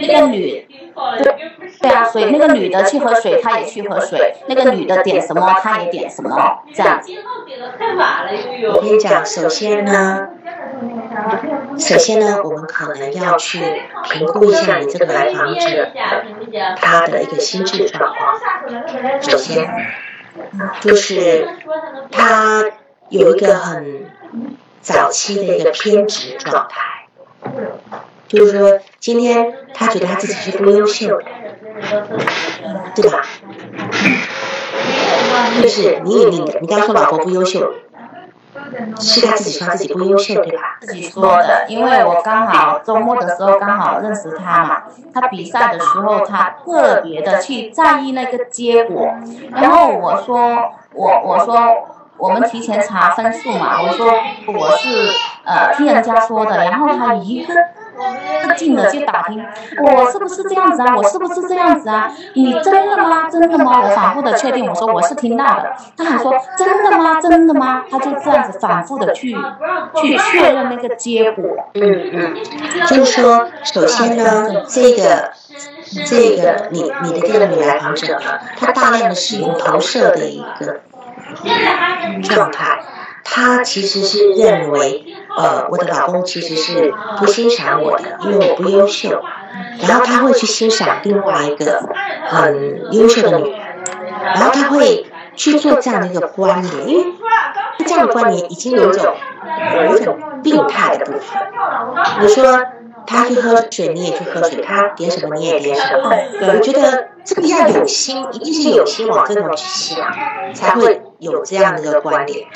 [0.00, 0.66] 那个女。
[1.80, 4.36] 对啊，所以那个女的去喝水，她也去喝水。
[4.46, 7.00] 那个女的点什么，她也点什么，这样。
[8.72, 10.28] 我跟你讲，首先呢，
[11.78, 13.60] 首先呢，我们可能要去
[14.04, 15.90] 评估一下你这个来访者
[16.76, 19.20] 他的一个心智状况。
[19.20, 19.68] 首先，
[20.80, 21.48] 就是
[22.12, 22.64] 他
[23.08, 24.06] 有一个很
[24.80, 27.06] 早期的一个偏执状态。
[28.26, 31.24] 就是说，今天他觉得他自己是不优秀的，
[32.94, 33.20] 对吧？
[35.60, 37.74] 就是你你你刚说老婆不优秀，
[38.98, 40.78] 是他自己说自己不优秀，对吧？
[40.80, 49.10] 自己说的，因为我刚好周末的时候刚好认识他嘛，他比赛的时候他特别的去在意那个结果，
[49.54, 51.54] 然后我说我我说
[52.16, 54.06] 我们提前查分数嘛，我说
[54.46, 55.10] 我是
[55.44, 57.52] 呃听人家说的，然后他一个。
[58.56, 59.44] 近的就打听，
[59.82, 60.96] 我是不是这样子啊？
[60.96, 62.10] 我是不是这样子啊？
[62.34, 63.28] 你真的吗？
[63.30, 63.82] 真的吗？
[63.82, 65.72] 我反复的确定，我说我是听到的。
[65.96, 67.20] 他还说真的吗？
[67.20, 67.84] 真的吗？
[67.90, 69.36] 他就这样子反复的去
[69.96, 71.44] 去确认那个结果。
[71.74, 72.36] 嗯嗯，
[72.88, 75.32] 就是说，首先呢，这个
[76.06, 78.20] 这个你你的这个女来访者，
[78.58, 80.80] 她大量的使用投射的一个
[82.22, 82.80] 状态。
[83.26, 85.02] 他其实是认为，
[85.36, 89.22] 呃，我的老公其实是不欣赏我的，因为我不优秀。
[89.86, 91.88] 然后他会去欣赏另外一个
[92.26, 93.60] 很优秀的女人，
[94.34, 97.04] 然后他会去做这样的一个关联，因为
[97.86, 99.14] 这样的关联已经有一种
[99.84, 101.22] 有一种病态的部分。
[102.20, 102.60] 你说。
[103.06, 106.10] 他去喝水，你也去喝水；他点什么，你也点什么。
[106.52, 110.12] 我觉得这个要有心，一定是有心往这种去想，
[110.54, 112.46] 才会有这样的一个观点。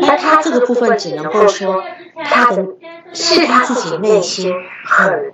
[0.00, 1.82] 那他这个部分只能够说，
[2.24, 2.66] 他的
[3.12, 4.52] 是他自己内心
[4.84, 5.32] 很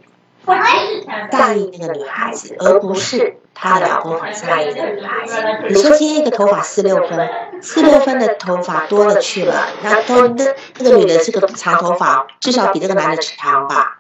[1.30, 3.36] 在意那个女孩子，而不是。
[3.54, 5.36] 她老公很在意的女孩子，
[5.68, 7.30] 你说今天一个头发四六分，
[7.62, 10.44] 四六分的头发多了去了，那都那
[10.78, 13.98] 那个女的这个长头发至少比这个男的长吧？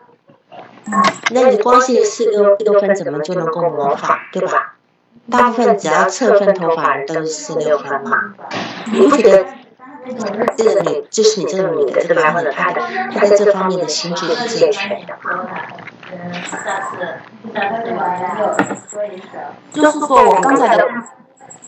[1.30, 4.74] 那你光是四六六分怎么就能够模仿，对吧？
[5.30, 8.34] 大部分只要侧分头发都是四六分嘛？
[8.92, 9.46] 你不觉得
[10.58, 15.00] 这个女就是你这个女的这个男的，她的她在这方面的心智是健全？
[19.72, 20.88] 就是说我刚才的，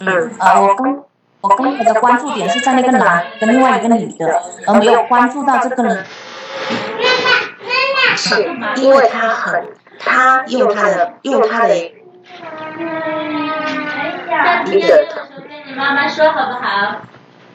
[0.01, 1.05] 嗯，呃，我刚
[1.40, 6.05] 我刚才的关注点是在那个男跟另外一个女的，而没有关注到这个人。
[8.16, 8.42] 是
[8.77, 9.68] 因为他很，
[9.99, 11.75] 他用他的用他的
[14.64, 15.20] 低着头。
[15.37, 17.03] 跟你妈妈说好不好？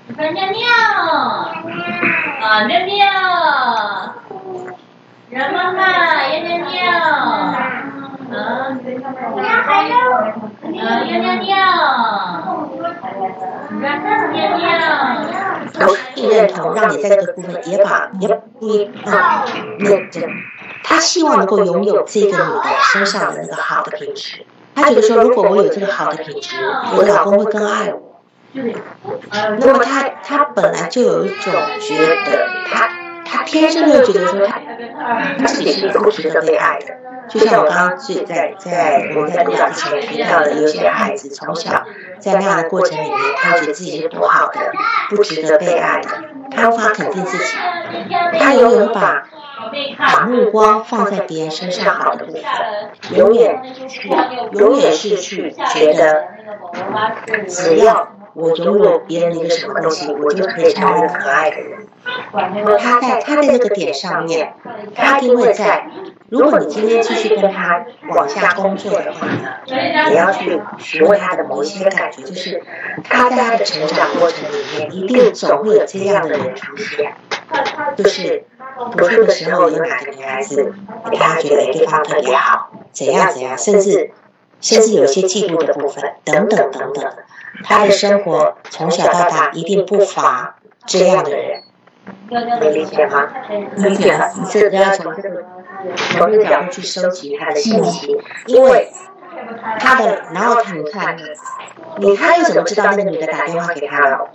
[0.08, 0.68] 你说尿尿，
[2.42, 3.06] 啊尿尿，
[5.32, 8.76] 让妈妈要尿尿，啊，啊
[9.88, 9.96] 要
[11.06, 11.56] 尿尿，
[13.82, 13.88] 让
[14.34, 14.68] 尿尿。
[15.74, 19.46] 同意认同，让你在这个部分也把也不一啊
[19.80, 20.30] 认真。
[20.84, 24.46] 他希望能够拥有这个女的身上的那个好的品质。
[24.76, 26.58] 他觉得说，如果我有这个好的品质，
[26.98, 28.20] 我老公会更爱我。
[28.52, 32.90] 那么他他本来就有一种觉得，他
[33.32, 36.98] 他天生就觉得说他自己是不值得被爱的。
[37.30, 41.86] 就像我刚刚自己在在我们在录之前提到的，有些孩子从小
[42.20, 44.60] 在那样的过程里面，他觉得自己是不好的，
[45.10, 46.10] 不值得被爱的，
[46.54, 47.44] 他无法肯定自己，
[48.38, 49.24] 他永远把
[49.98, 52.44] 把目光放在别人身上好的部分，
[53.16, 54.10] 永远去
[54.52, 56.26] 永远是去觉得，
[57.48, 61.88] 只要我拥有别人的一个什么东西，我就可以成为一个可爱的人。
[62.80, 64.54] 他在他的那个点上面，
[64.96, 65.88] 他一定会在。
[66.30, 69.50] 如果你今天继续跟他往下工作的话呢，
[70.10, 72.64] 也要去询问他的某一些感觉，就是
[73.04, 77.14] 他在他的成长过程里面，一定总会有这样的人出现，
[77.98, 78.46] 就是
[78.96, 80.74] 读书的时候有哪个女孩子
[81.12, 84.12] 给他觉得对方特别好，怎样怎样，甚至
[84.62, 87.12] 甚至有些嫉妒的部分，等等等等，
[87.66, 91.64] 他的生活从小到大一定不乏这样的人，
[92.30, 93.30] 能理解吗？
[93.78, 95.44] 理解了，这要从这个。
[96.12, 98.92] 从这个角度去收集他的信息，因为
[99.80, 101.18] 他的，然后他你看，
[101.98, 104.30] 你他又怎么知道那个女的打电话给他了？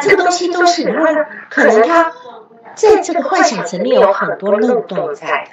[0.00, 2.12] 这个东西都是，然后可能他
[2.74, 5.46] 在这个幻想层面有很多漏洞在。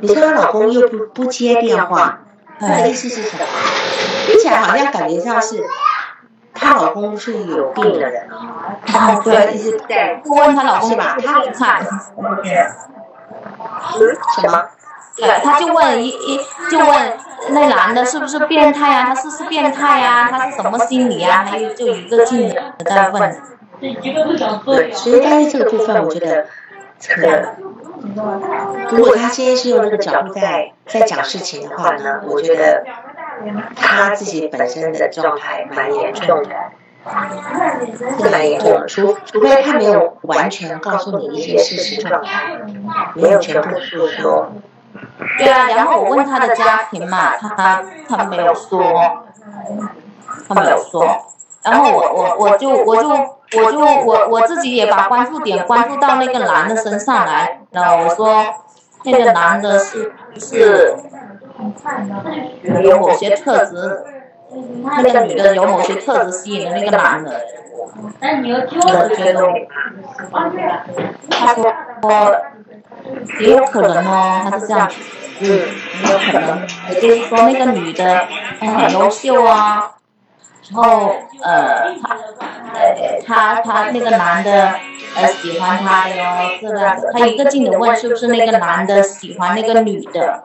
[0.00, 2.22] 你说她老公又不不接电话，
[2.58, 3.44] 他的意思是什么？
[4.26, 5.64] 听起来好像感觉像是
[6.56, 8.28] 她老公是有病的人。
[9.22, 11.84] 对，就问她老公吧，他看。
[14.34, 14.64] 什么？
[15.16, 16.40] 对，他就问一一
[16.70, 17.16] 就问
[17.50, 19.04] 那男的是不是变态啊？
[19.06, 20.28] 他是不是变态啊？
[20.30, 21.46] 他是什么心理啊？
[21.48, 23.40] 他就一个劲的在问。
[24.64, 26.46] 对，所以但是这个部分，我觉得
[26.98, 27.54] 这个，
[28.90, 32.84] 如果他今天是用那个角度在在讲事情的话呢，我觉得
[33.76, 36.54] 他自己本身的状态蛮严重的。
[38.18, 42.58] 是蛮严重的，除除非他没有完全告诉你一些事实状态，
[43.14, 44.50] 没有全部诉说。
[45.38, 49.24] 对啊，然后我问他的家庭嘛，他他没有说，
[50.48, 51.06] 他没有说。
[51.62, 58.44] 然后我我我就我就我就我我自己也把关注点关注到那个男的身上来，然后我说
[59.04, 60.96] 那个男的是是
[62.82, 64.04] 有某些特质。
[64.84, 67.40] 那个女的有某些特质吸引了那个男的，
[67.90, 69.52] 我觉得，
[71.28, 71.74] 他说
[73.40, 74.88] 也有可能哦，他是这样，
[75.40, 78.24] 嗯，也有可能，也就是说那个女的
[78.60, 79.96] 很优秀啊，
[80.70, 82.16] 然后呃，他
[83.26, 84.74] 他他那个男的
[85.16, 87.12] 呃喜欢她哟，是不是？
[87.12, 90.42] 他一个劲的问是不是那个男的喜欢那个女的，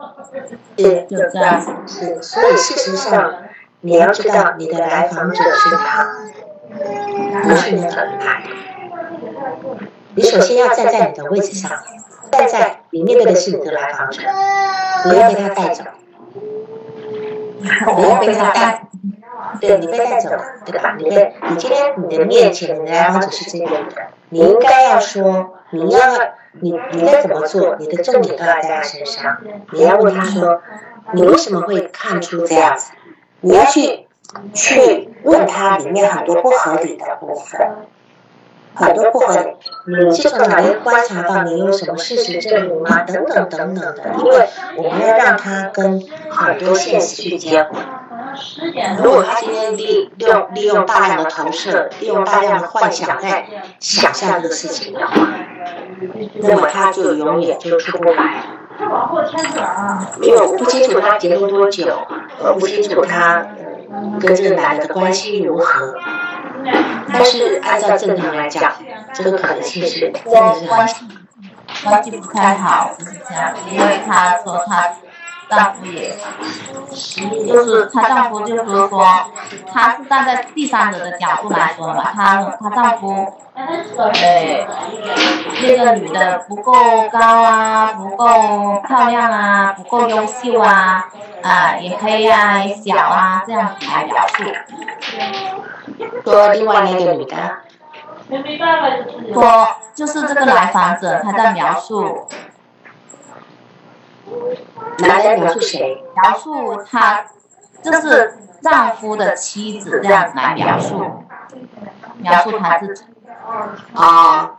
[0.76, 3.34] 对，就这样，是，所以事实上。
[3.84, 6.06] 你要知道，你的来访者是他，
[7.42, 8.44] 不是你的来。
[10.14, 11.68] 你首先要站在你的位置上，
[12.30, 14.22] 站在你面对的是你的来访者，
[15.02, 15.82] 不要被他带走，
[17.96, 18.84] 不要被他带。
[19.60, 20.94] 对你被带走了，对吧？
[20.96, 23.84] 你被你今天你的面前你的来访者是这个人，
[24.32, 26.00] 你应该要说，你要
[26.52, 27.76] 你你该怎么做？
[27.78, 29.36] 你的重点都要在他身上。
[29.72, 30.62] 你要问他说，
[31.12, 32.92] 你为什么会看出这样子？
[33.42, 34.06] 你要去
[34.54, 37.60] 去问他里面很多不合理的部分，
[38.74, 39.54] 很多不合理，
[40.08, 41.42] 你是从哪里观察到？
[41.42, 43.02] 你有什么事实证明吗？
[43.02, 47.70] 等等等等的，因为我们要让他跟很多现实去结合。
[49.02, 53.46] 如果他今天利用利用大量的投射，利用大量的幻想在
[53.78, 55.14] 想象这个事情的话，
[56.40, 58.44] 那么他就永远就出不来。
[60.20, 62.06] 因为我不清楚他结婚多久，
[62.40, 63.46] 我不清楚他
[64.18, 65.94] 跟这个男的的关系如何。
[67.12, 68.72] 但是按照正常来讲，
[69.12, 71.06] 这个可能性是真的是关系
[71.84, 73.52] 关系不太好，是这样。
[73.70, 74.90] 因为他说他
[75.56, 76.16] 丈夫也，
[77.46, 79.06] 就是她丈夫就是说，
[79.72, 84.66] 她是站在第三者的角度来说嘛，她她丈夫，哎，
[85.62, 86.72] 那个女的不够
[87.10, 91.04] 高啊，不够漂亮啊，不够优秀啊，
[91.42, 94.44] 啊，也黑啊，也小啊，这样子来描述。
[96.24, 97.36] 说另外那个女的。
[99.34, 102.26] 说就是这个来访者他在描述。
[104.98, 106.02] 男人描述谁？
[106.14, 107.24] 描述他，
[107.82, 111.24] 就是丈夫的妻子这样子来描述，
[112.18, 113.04] 描述他自己。
[113.94, 114.52] 啊，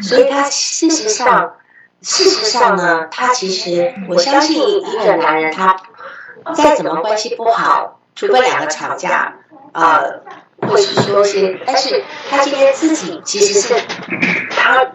[0.00, 1.54] 所以他事实上，
[2.02, 5.76] 事实上呢，他其实我相信一个男人，他
[6.54, 9.36] 再怎么关系不好，除非两个吵架，
[9.72, 10.20] 呃，
[10.60, 13.74] 或是说些，但是他今天自己其实是
[14.50, 14.86] 他。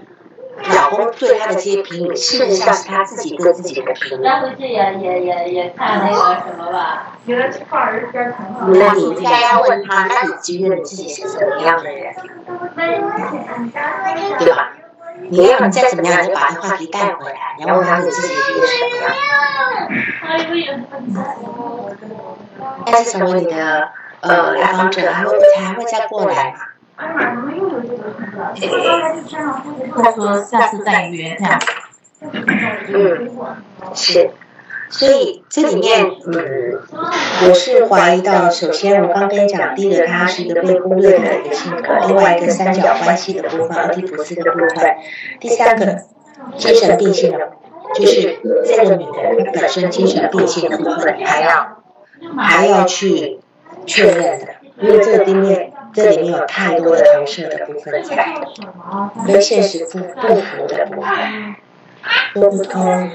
[0.76, 4.22] 老公对她的这些评语，事实上是他自己对自己的评语。
[4.24, 7.07] 那回去也也也也看那个什么吧。
[7.26, 12.14] 那你应该要问他，那你觉得你自己是怎么样的人？
[14.39, 14.72] 对吧？
[15.30, 19.14] 你要再怎么样，就把这话题带回来，你要问他你自己是个什么样。
[22.86, 23.89] 但是成为你的
[24.22, 26.55] 呃来访者，还会还会再过来。
[29.95, 31.60] 他说下次再约这样。
[32.93, 33.32] 嗯，
[33.95, 34.30] 是，
[34.89, 36.80] 所以这里面，嗯，
[37.47, 44.95] 我是怀疑到，首先我刚跟你讲，第一个他是一个被忽略的一个性格，另外一个三角关系的部分，俄狄浦斯的部分，
[45.39, 45.97] 第三个
[46.56, 47.54] 精神病性的，
[47.95, 51.78] 就是这个女人她本身精神病性的部分还要
[52.38, 53.39] 还要去
[53.88, 54.47] 确认的，
[54.80, 55.74] 因为这个里面。
[55.94, 58.34] 这里面有太多的投射的部分在，
[59.26, 61.56] 跟现实不不符的部分，
[62.34, 63.10] 说不通。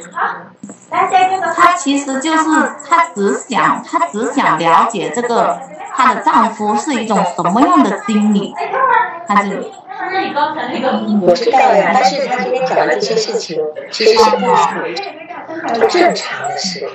[0.89, 2.45] 她其实就是
[2.89, 5.59] 她只想，她只想了解这个
[5.95, 8.55] 她的丈夫是一种什么样的心理，
[9.27, 9.71] 她是。
[11.23, 13.59] 我知道呀，但是她今天讲的这些事情，
[13.91, 14.37] 其实是不
[15.81, 16.87] 不正常的事。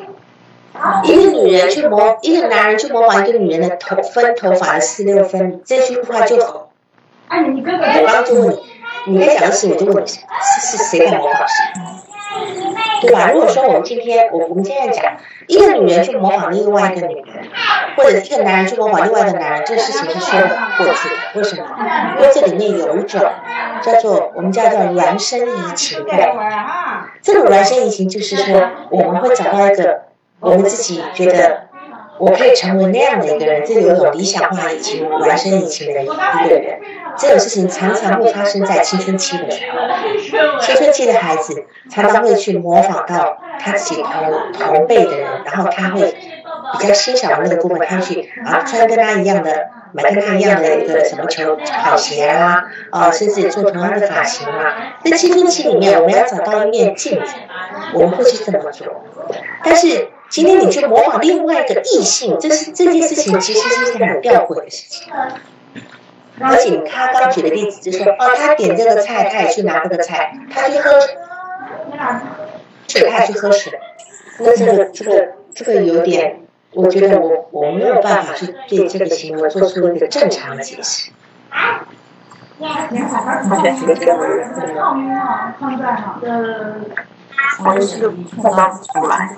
[1.04, 6.70] 一个女人去模，一个男人去模仿一个女人的头分头发的四六分，这句话就好。
[7.30, 8.60] 我告诉你，
[9.08, 11.64] 你在讲的时候我就问你，是是谁在模仿谁？
[13.02, 13.32] 对吧？
[13.34, 15.04] 如果说我们今天，我我们今天讲
[15.48, 17.26] 一个女人去模仿另外一个女人，
[17.98, 20.40] 或者一个男人去模仿另外一个男人，这个事情是说
[20.78, 21.16] 不过去的。
[21.36, 21.66] 为什么？
[22.18, 23.22] 因为这里面有一种
[23.82, 26.34] 叫做我们叫做孪生移情概
[27.22, 30.11] 这种孪生移情就是说，我们会找到一个。
[30.42, 31.68] 我们自己觉得，
[32.18, 36.80] 我可以成为那样的一个人，这里有理想化以及孪生以情的一个人。
[37.18, 40.60] 这种事情常常会发生在青春期的时候。
[40.60, 46.16] 青春期的孩子常常会去模仿到他自己同同辈的人，然后他会
[46.80, 54.96] 比较欣赏的那个部分，他去啊穿跟他一样的，买跟他一样的一个什么球跑鞋啊，啊，甚至做同样的发型啊。
[55.04, 57.36] 在青春期里面，我们要找到一面镜子，
[57.94, 58.88] 我们会去这么做，
[59.64, 60.08] 但是。
[60.32, 65.14] 今天你去模仿另外一个异性，这是这件事情其实是很吊诡的事情。
[66.40, 70.90] 而且他刚举的例子就是说，哦，他点这个菜，他也去拿这个菜，他去喝
[72.88, 73.78] 水，他也去喝水。
[74.40, 76.40] 那这个这个这个有点，
[76.74, 81.12] 我觉得我我没有办法去对这个行为做出一个正常的解释。
[87.64, 89.36] 还是碰到出来，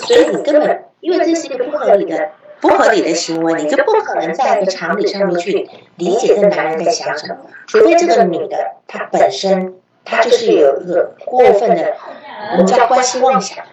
[0.00, 2.30] 所以你根本因为这是一个不合理的、
[2.60, 7.36] 不合理的行为，你就不可能在一个常理上面去理解这男人在想什么。
[7.66, 8.56] 除非这个女的
[8.86, 11.96] 她本身她就是有一个过分的，
[12.52, 13.64] 我们叫关系妄想。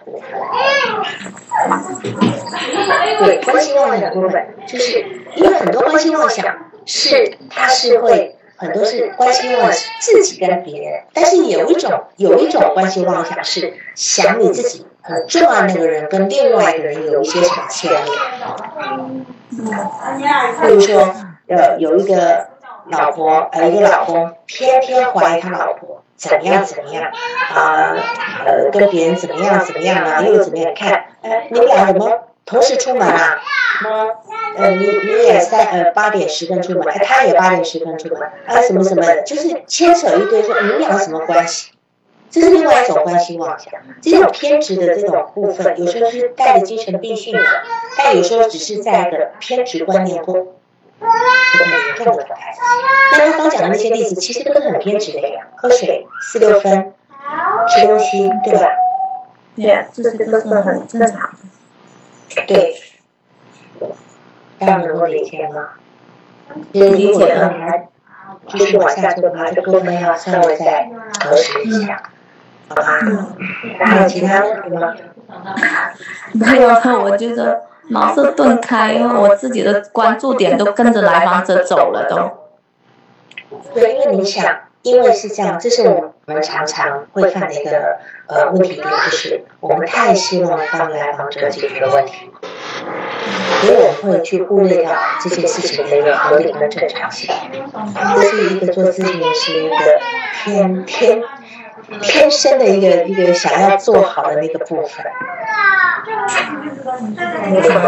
[3.18, 5.04] 对，关系妄想的部分，就是
[5.36, 8.35] 因为很多关系妄想是它是会。
[8.56, 18.02] 很多是关系妄想，自己跟别人，但是有一种有一种关系妄想是想你自己很重要那个人跟另外一个人有一些什么牵连。
[20.62, 21.14] 比如说，
[21.48, 22.48] 呃，有一个
[22.90, 27.04] 老婆，呃，一个老公偏偏怀疑他老婆怎么样怎么样，
[27.54, 27.94] 啊，
[28.44, 30.72] 呃，跟别人怎么样怎么样啊，又怎么样？
[30.74, 32.10] 看，哎，你们俩怎么
[32.46, 33.38] 同时出门啊？
[33.82, 34.08] 吗？
[34.56, 41.72] 呃，你你也三呃八点十分出门，哎，他也八点十分出门，啊，什么什么的，就是牵扯一堆，说你们俩什么关系？
[42.30, 47.42] 这是另外一种关系妄想，这种偏执的这种部分，有时候是带着精神病性的，
[47.98, 52.54] 但有时候只是在一个偏执观念中，很严重的状态。
[53.12, 56.92] 那他刚讲的那些例子，其实都是很偏执的呀，喝水四六分，
[57.68, 58.68] 吃东西，对吧？
[59.56, 61.30] 对，这些都是很正常。
[62.46, 62.74] 对，
[64.58, 65.70] 这样能够理解吗？
[66.72, 67.88] 理解了，你还
[68.48, 69.50] 继续往下做吗？
[69.50, 70.90] 这部分要稍微再
[71.24, 72.02] 核实一下，
[72.68, 72.82] 好吧？
[73.78, 74.94] 还有其他问题吗？
[76.32, 82.46] 没有了，我觉得茅塞顿开，因为我自己的关注点都跟着来访者走了，都。
[83.74, 84.56] 对，因为你想，
[84.86, 92.30] 因为是这样，这是我们常常会犯的一个呃问题点，就是我们太希望帮来访者解决问题，
[93.62, 97.34] 所以我们会去忽略掉这件事情的一个合理跟正常性。
[98.14, 100.00] 这是一个做咨询师一个
[100.44, 101.20] 天天
[102.00, 105.04] 天生的一个一个想要做好的那个部分。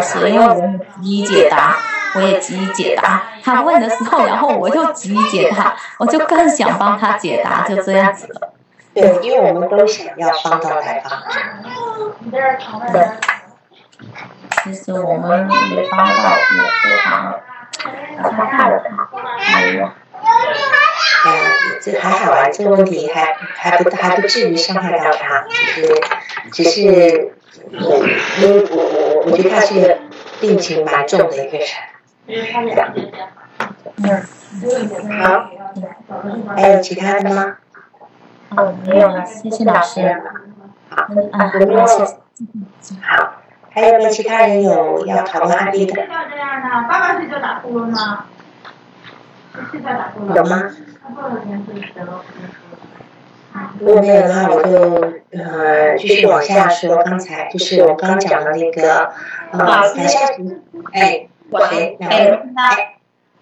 [0.03, 0.55] 是，因为我
[1.03, 1.77] 一一解答。
[2.15, 8.55] 我也急于解答他问的时候，然后我就急于解答，我就更想帮他解答，就这样子了。
[8.95, 11.39] 对，因为我们都想要帮到来访者。
[12.91, 13.07] 对。
[14.65, 17.41] 其实我们没帮到，也非常
[18.23, 19.11] 伤害了他。
[19.53, 19.93] 哎呀。
[21.27, 21.31] 嗯，
[21.83, 25.95] 这还好啊，这个问题还还不还不至于伤害到他，只是
[26.51, 27.35] 只是
[27.73, 27.77] 我
[28.41, 29.99] 我我我觉得他是一个
[30.41, 31.67] 病情蛮重的一个人。
[33.97, 34.23] 嗯，
[35.23, 35.51] 好，
[36.55, 37.57] 还有其他的吗？
[38.51, 40.23] 哦，没有了，谢谢老师。
[40.91, 41.87] 好，啊，没有。
[43.03, 43.33] 好，
[43.71, 45.95] 还有没有其他人有要讨论案例的？
[50.35, 50.71] 有吗？
[53.81, 56.97] 如果没有的话，我就呃继续往下说。
[56.99, 59.13] 刚才就是我刚讲的那个
[59.53, 60.21] 呃，等一下，
[60.93, 61.29] 哎。
[61.51, 62.39] 喂，哎，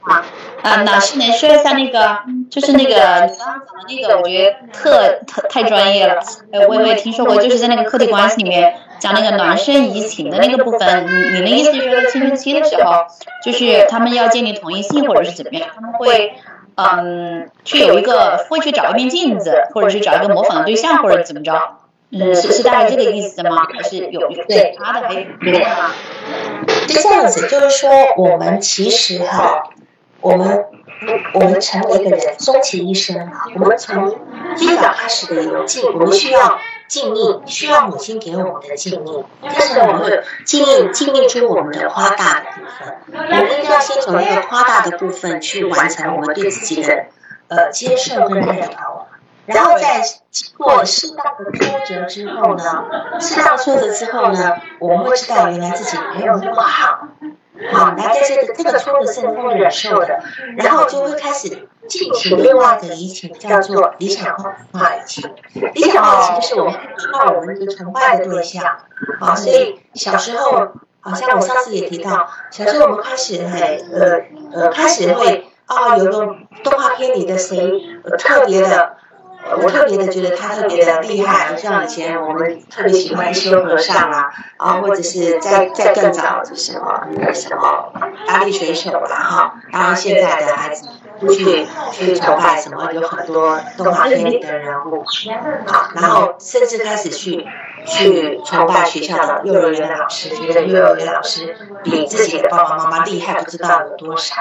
[0.00, 0.22] 好，
[0.62, 2.94] 啊，老师能说一下那个，就是那个
[3.26, 6.20] 你刚刚讲的那个，我觉得特特太专业了。
[6.52, 11.04] 呃，我也听说过，就是在那个客体关系里面讲那个孪生移情的那个部分。
[11.08, 12.92] 你你的意思是说，在青春期的时候，
[13.44, 15.68] 就是他们要建立同一性，或者是怎么样？
[15.74, 16.34] 他们会
[16.76, 21.78] 嗯，去有一个会去找一面镜子，或者是找一个模仿的对象，或者怎么着？
[22.12, 23.66] 嗯，是是大概这个意思吗？
[23.74, 25.90] 还是有对他的还有别的吗？
[26.86, 29.70] 是这样子，就是说我们其实哈，
[30.20, 30.66] 我们
[31.34, 34.14] 我们成为一个人，终其一生，我们从
[34.54, 47.06] 最早开始的游记，我们需要尽力，需要母亲给我们的尽力，但是我们会敬意敬意出我们的夸大的部分，我们一定要先从那个夸大的部分去完成我们对自己的
[47.48, 49.06] 呃接受跟认同。
[49.46, 50.00] 然后在
[50.32, 52.84] 经过适当的挫折之后呢，
[53.20, 57.06] 适当挫折之后呢，我们会知道原来自己没有那么好，
[57.72, 60.20] 好，来在这个这个挫折是能够忍受的，
[60.56, 65.30] 然后就会开始进行另外的移情，叫做理想化移情。
[65.74, 68.64] 理想化移情就是我们看到我们一个崇拜的对象，
[69.20, 70.68] 啊，所以小时候，
[71.00, 74.20] 好像我上次也提到，小时候我们开始很呃
[74.52, 77.58] 呃开始会啊，有个动画片里的谁
[78.18, 78.96] 特别的。
[79.62, 87.92] 我特别的觉得他特别的厉害，像以前我们特别喜欢修和尚啊，啊，或者是在在更早什么什么
[88.26, 90.88] 大力水手啦哈，然后现在的孩子
[91.30, 95.04] 去去崇拜什么，有很多动画片里的人物，
[95.66, 97.46] 好，然后甚至开始去
[97.86, 104.34] 去崇拜学校的幼儿园老师，觉得幼儿园老师比自己的爸爸妈妈厉害不知道有多少。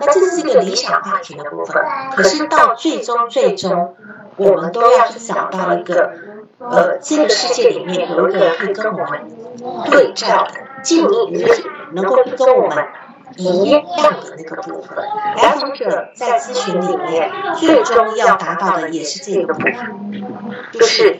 [0.00, 1.82] 那这是一个理想化型的部分，
[2.14, 3.96] 可是到最终最终。
[4.40, 6.12] 我们都要去找到一个，
[6.58, 9.20] 呃，这个世界里面有一个可以跟我们
[9.90, 11.62] 对照的、敬意，就是
[11.92, 12.86] 能够跟我们
[13.36, 14.96] 一样的那个部分。
[15.36, 19.74] 来访者在咨询里面，最终要达到的也是这个部分，
[20.72, 21.18] 就是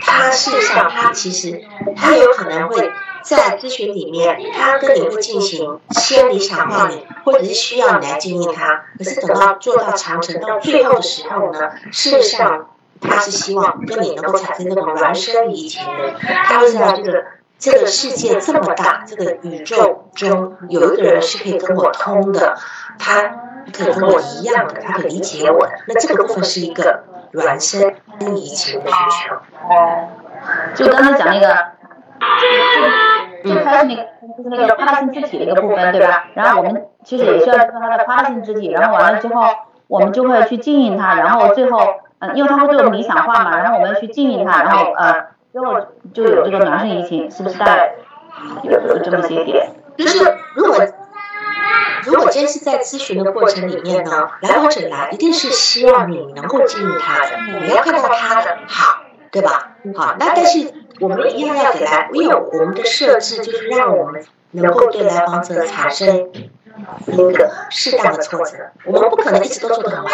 [0.00, 1.60] 他事实上他其实
[1.96, 2.92] 他有可能会
[3.24, 8.84] 在咨询里面，他跟你会进行心理想化你，或者是需要你来建议他。
[8.98, 12.68] 可是等到做到长城到最后的时候呢，事实上
[13.00, 16.14] 他是希望跟你能够产生那种孪生移情的。
[16.44, 17.24] 他会知道这个
[17.58, 22.58] 这个世界这么大，这个宇宙中有一个人是可以跟我通的，
[22.98, 23.22] 他
[23.72, 25.72] 可以跟我一样的，他可以理解我的。
[25.88, 27.94] 那这个部分是一个孪生
[28.36, 29.34] 移情的需求。
[30.74, 31.56] 就刚才讲那个，
[33.44, 34.02] 就开始那个
[34.36, 36.26] 就是那个跨性肢体的一个部分，对吧？
[36.34, 39.42] 然后我们其实也需要知道他的跨性肢体，然后完了之后，
[39.86, 41.78] 我们就会去经营他，然后最后，
[42.20, 45.74] 嗯，因为他会做理想化嘛，然后我们去经营他，然后呃，最后
[46.14, 47.94] 就有这个孪生移情，是不是带
[48.62, 49.68] 有有这么些点？
[49.98, 50.18] 就是
[50.54, 50.76] 如果
[52.04, 59.00] 如果今天是在咨询的过程里面呢，来访者来一定是希望你能够经营他的，你要看到他的好。
[59.34, 59.72] 对吧？
[59.96, 66.30] 好，那但是我们一定要给来，因为我们的设置就是让我们能够对来访者产生
[67.06, 68.56] 一个适当的挫折。
[68.84, 70.12] 我们不可能一直都做得很完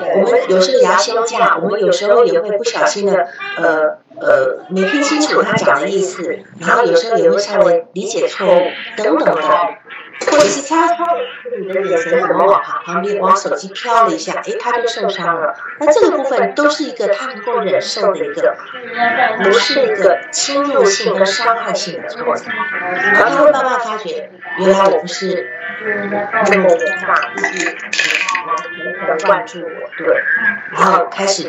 [0.00, 8.62] 美，我们有时候也要休假，我们有时候也会不小心的，呃呃，没听清楚他讲的意思，然后有时候也会稍微理解错误
[8.96, 9.42] 等等的。
[10.20, 11.06] 或者是他他
[11.60, 15.54] 你的眼神怎么往旁边往手机飘了一下，哎，他就受伤了。
[15.78, 18.56] 那这个部分都是一个他能够忍受的一个，
[19.44, 22.46] 不是一个侵入性跟伤害性的挫折。
[23.12, 24.28] 然后他会慢慢发觉，
[24.58, 25.48] 原来我不是
[26.50, 30.20] 那么的大意，关注我，对。
[30.72, 31.48] 然后开始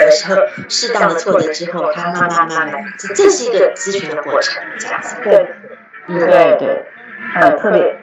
[0.00, 5.16] 有时候适当的挫折之后，他慢慢慢慢，这这是一个咨询的过程，这样子。
[5.22, 5.46] 对，
[6.08, 6.86] 对对。
[7.34, 7.96] 呃，特别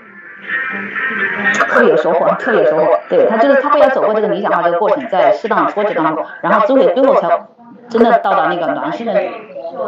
[1.68, 3.00] 特别有收获，特别有收获。
[3.10, 7.48] 对他就是他会要走过这个理想化这个过程，在适当的挫折当中，然后最后最后才
[7.90, 9.14] 真的到达那个暖心的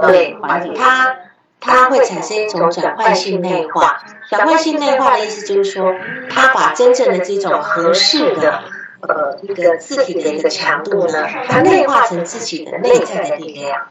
[0.06, 0.74] 对环节。
[0.74, 1.16] 他
[1.60, 5.96] 他会产生一种转换性内化，转换性内化的意思就是说，
[6.30, 8.64] 他把真正的这种合适的
[9.02, 13.88] 呃一个字体的一个强度呢，它内化成自己的内在的力量。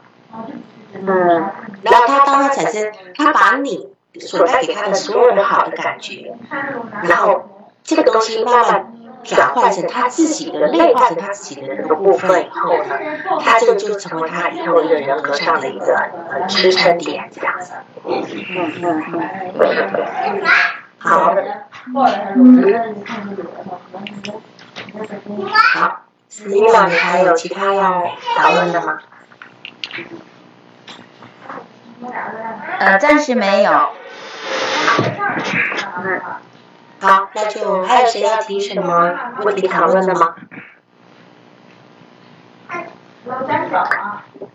[0.93, 1.49] 嗯，
[1.83, 3.89] 然后他当他产生，他把你。
[4.19, 6.35] 所带给他的所有的好的感觉，
[7.03, 8.93] 然后这个东西慢慢
[9.23, 12.99] 转换成他自己的内化成他自己的那个部分以后呢，
[13.39, 15.95] 他这个就成为他以后一个人格上的一个
[16.49, 17.71] 支撑点，这样子。
[18.05, 18.21] 嗯
[18.81, 19.03] 嗯
[19.53, 20.43] 嗯。
[20.97, 21.33] 好。
[25.73, 26.01] 好，
[26.45, 28.99] 李老师还有其他要讨论的吗？
[32.79, 33.71] 呃，暂时没有。
[36.99, 39.13] 好，那就还有谁要提什么
[39.43, 40.35] 问题讨论的吗？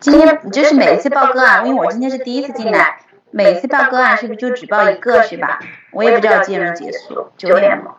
[0.01, 2.99] 今天就是每一次报个案，因为我今天是第一次进来，
[3.31, 5.61] 每一次报个案是不是就只报一个是吧？
[5.93, 7.95] 我也不知道几点结束，九点吗？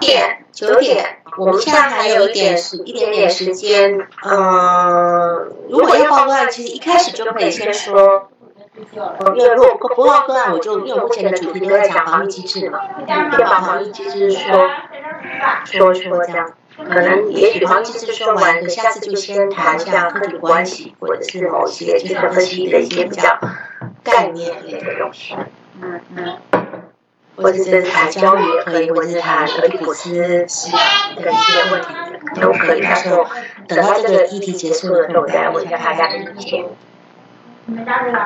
[0.00, 8.28] 点九点，我们现在还有一点时一点点时间，嗯，如果要报个案，其实一开始就可以先说。
[9.36, 12.80] 因为如果不报个案，我就因为目前的主题都在讲防御机制嘛，
[13.30, 14.68] 就把防御机制说
[15.64, 23.38] 说说这样，可能也许防御机制说完，可下次就先谈一下客体关系，或者是某些精神分析的一些比较
[24.02, 25.36] 概念类的东西，
[25.80, 26.36] 嗯嗯，
[27.36, 30.72] 或者是谈焦虑也可以，或者是谈俄狄浦斯的一些
[31.72, 31.88] 问题
[32.40, 32.80] 都可以。
[32.82, 33.26] 到时候
[33.66, 36.64] 等到这个议题结束的时候，我再问一下大家的意见。
[37.66, 38.18] 你们家这个？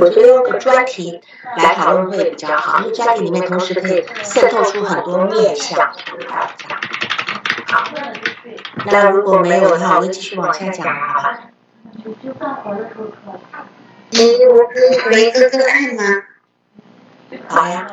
[0.00, 1.20] 我觉得用个专题
[1.58, 5.78] 来讨论会比较好，因为专题里面同时可以渗透出很多面相。
[7.66, 7.84] 好，
[8.86, 11.40] 那如果没有的话，我就继续往下讲好吧？
[14.10, 16.22] 你我可以回个个案吗？
[17.48, 17.86] 好呀。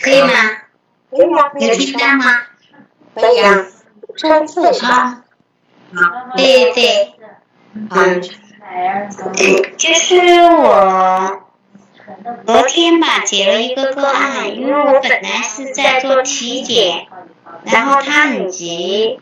[0.00, 0.28] 可以吗？
[1.10, 1.50] 可以啊。
[1.60, 2.42] 有听到吗？
[3.14, 3.66] 可以啊。
[4.16, 5.24] 专册是吧？
[5.94, 6.36] 好。
[6.36, 7.14] 对对。
[7.74, 8.20] 嗯，
[9.78, 11.42] 就是我
[12.46, 17.06] 昨天吧接了一个个案，因为我本来是在做体检，
[17.64, 19.20] 然后他很急，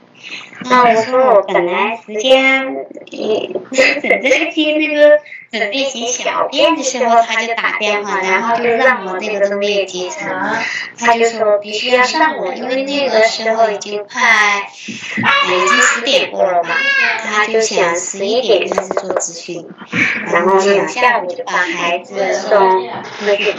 [0.65, 5.21] 那我说我本来时间也不是等这个接那个。
[5.51, 10.31] 准备写小便的时候，他就打电话，然后就让我那个都没有接成，
[10.97, 16.71] 他就说必须要上午，因为那个时候已经快，已经十点过了嘛，
[17.25, 19.69] 他就想十一点开始做咨询，
[20.33, 22.89] 然后两下午就把孩子送
[23.27, 23.53] 回去。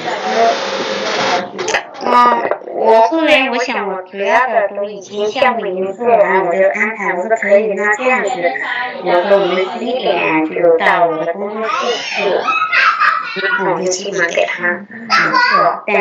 [2.04, 8.30] 嗯，我后来我想，我主要的都已经项目已经做完，我就安排，我可以，那这样子，
[9.04, 12.24] 我说我们十一点就到我的工作室去，
[13.46, 14.86] 然后我就基本给他
[15.58, 15.96] 做，但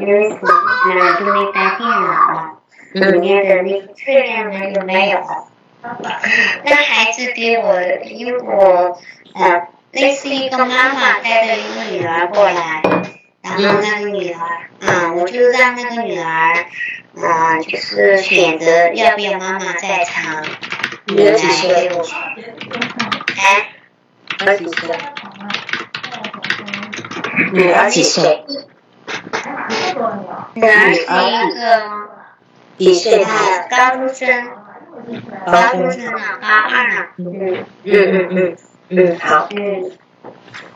[0.00, 5.20] 因为是嗯因为带电脑，里面的那个测量呢又没有，
[6.64, 8.98] 那孩子给我，因为我
[9.34, 12.82] 呃类似一个妈妈带着一个女儿过来。
[13.46, 14.38] 然后那个女儿，
[14.80, 16.66] 嗯，我就让那个女儿，
[17.14, 20.44] 嗯，就是选择要不要妈妈在场，
[21.06, 21.88] 女儿几岁？
[23.36, 23.68] 哎，
[24.44, 24.96] 儿几岁？
[27.52, 28.44] 女儿几岁？
[30.54, 31.04] 女儿是一
[31.54, 31.58] 个
[32.78, 33.24] 几岁？
[33.70, 34.48] 高中生，
[35.46, 37.08] 高中生啊，高二啊。
[37.18, 38.56] 嗯嗯嗯嗯
[38.88, 39.48] 嗯，好。
[39.54, 39.90] 嗯。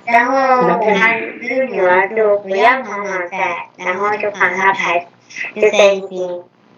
[0.06, 0.94] 然后我们
[1.40, 5.06] 那个女儿就不要妈妈在，然后就把她排
[5.54, 6.28] 就在一边，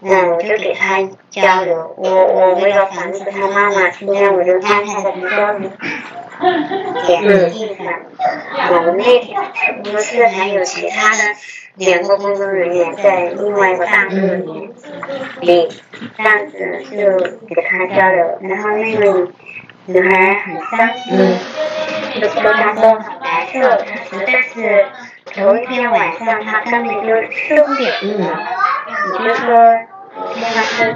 [0.02, 1.94] 嗯，我就给他交流。
[1.96, 5.54] 我我为了防止他妈妈今天我就安排的比较
[7.08, 7.84] 严厉的。
[8.70, 9.40] 我们那天
[9.82, 11.22] 不是还有其他的
[11.76, 14.70] 两个工作人员在另外一个大厅里，
[15.40, 15.68] 里
[16.16, 16.96] 这样子就
[17.46, 19.28] 给他交流，然后那个
[19.86, 21.38] 女孩很伤心，
[22.20, 24.86] 就说她说很难受，她实在是
[25.34, 28.40] 头一天晚上她根本就受不了了，
[29.12, 29.52] 也就是说。
[30.34, 30.94] 天她说，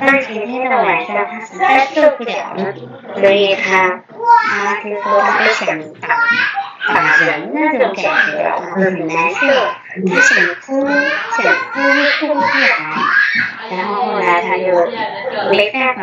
[0.00, 2.72] 但前天的晚上她实在受不了了，
[3.16, 4.00] 所以她
[4.48, 6.08] 她就说她不想打
[6.88, 9.46] 打人那种感觉，很难受，
[10.08, 14.64] 她想哭想哭又哭不出来，然后后来她就
[15.50, 16.00] 没办法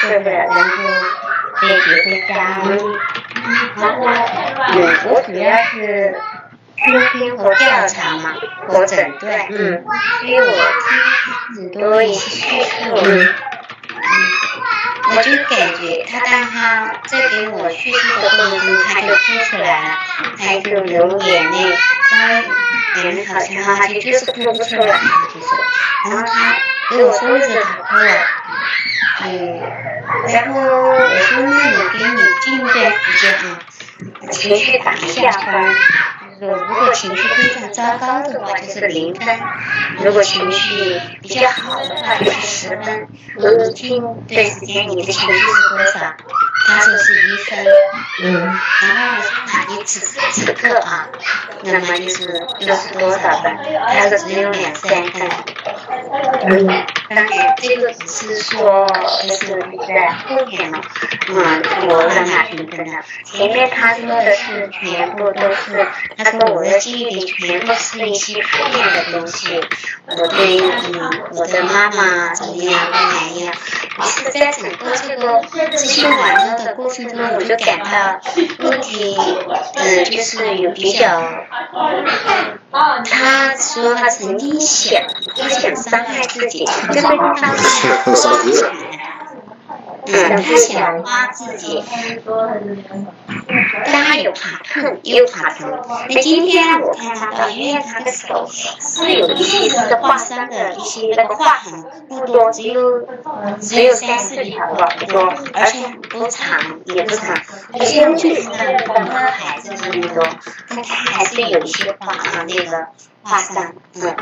[0.00, 0.74] 受不了，然后
[1.60, 2.34] 被接回家。
[3.76, 4.02] 然后，
[5.10, 6.18] 我主要是。
[6.82, 8.34] 倾听和调查嘛，
[8.66, 9.84] 和诊断，嗯，
[10.18, 10.50] 所以我听
[11.54, 13.34] 很多也是叙述，嗯，
[15.10, 19.20] 我就感觉他当他在给我叙述的过程中，他就哭
[19.50, 19.98] 出来了，
[20.38, 21.76] 他就流眼泪，
[22.08, 22.42] 他
[23.02, 24.86] 眼泪好像他就就是哭不出来，
[25.34, 25.46] 就是，
[26.08, 26.56] 然后他
[26.96, 28.12] 给我说着他哭了，
[29.22, 29.60] 嗯，
[30.32, 33.58] 然后我说那你给你近一段时间啊，
[34.32, 35.74] 情绪打一下分。
[36.40, 39.36] 就是如果情绪非常糟糕的话，就是零分；
[40.02, 43.08] 如果情绪比较好的话，就是十分。
[43.36, 46.14] 你听段时间你的情绪是多少？
[46.70, 47.66] 他就是一分。
[48.22, 48.32] 嗯。
[48.42, 51.08] 然后我说那你此时此刻啊，
[51.62, 53.56] 那么就是又是多少分？
[53.86, 55.28] 他说只有两三分。
[56.46, 56.86] 嗯。
[57.08, 58.86] 当然，这个只是说，
[59.26, 60.80] 就是在后面嘛。
[61.28, 62.92] 嗯，我让他评分的。
[63.24, 65.88] 前面他说的是全部都是。
[66.16, 69.60] 他说我的记忆里全部是一些负面的东西，
[70.06, 73.52] 我对嗯我的妈妈怎么样怎么样。
[73.52, 78.20] 于是，在整个这个咨询完了的过程中，我就感到
[78.68, 79.16] 问题
[79.74, 81.22] 嗯就是有比较。
[83.04, 85.02] 他说他曾经想，
[85.36, 88.70] 他想伤害自己，这个地方是。
[90.06, 91.82] 嗯，他想挖自己，
[93.92, 95.80] 但他有怕痛，又怕疼。
[96.08, 103.06] 那今天我看他到医院，他的手是有一些是划伤的一些那个划痕，不多，只有
[103.60, 107.36] 只有三四条吧，不多，而且不长也不长。
[107.74, 108.48] 有些就是
[108.86, 110.24] 刚刚孩子的那种，
[110.68, 112.86] 但他还是有一些划伤那个
[113.22, 114.16] 划伤，嗯，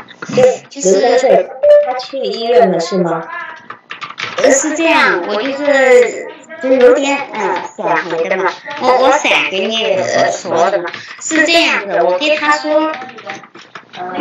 [0.69, 1.49] 就就是
[1.85, 3.27] 他去医院了是吗？
[4.51, 6.27] 是这样，我就是
[6.61, 9.97] 就有点嗯想回的嘛，我我想给你
[10.31, 10.89] 说的嘛，
[11.21, 12.91] 是这样的，我跟他说。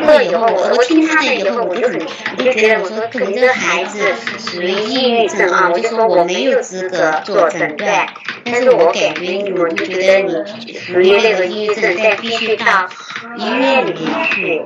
[0.07, 2.01] 了以后，我我听他的以后，我就很，
[2.39, 8.07] 我就觉得我说可能这个孩子属于抑郁症啊，我就说我没有资格做诊断，
[8.45, 12.89] 但是我感觉你，我就觉得你属于那个抑郁症，但必须到
[13.37, 14.63] 医院里面去。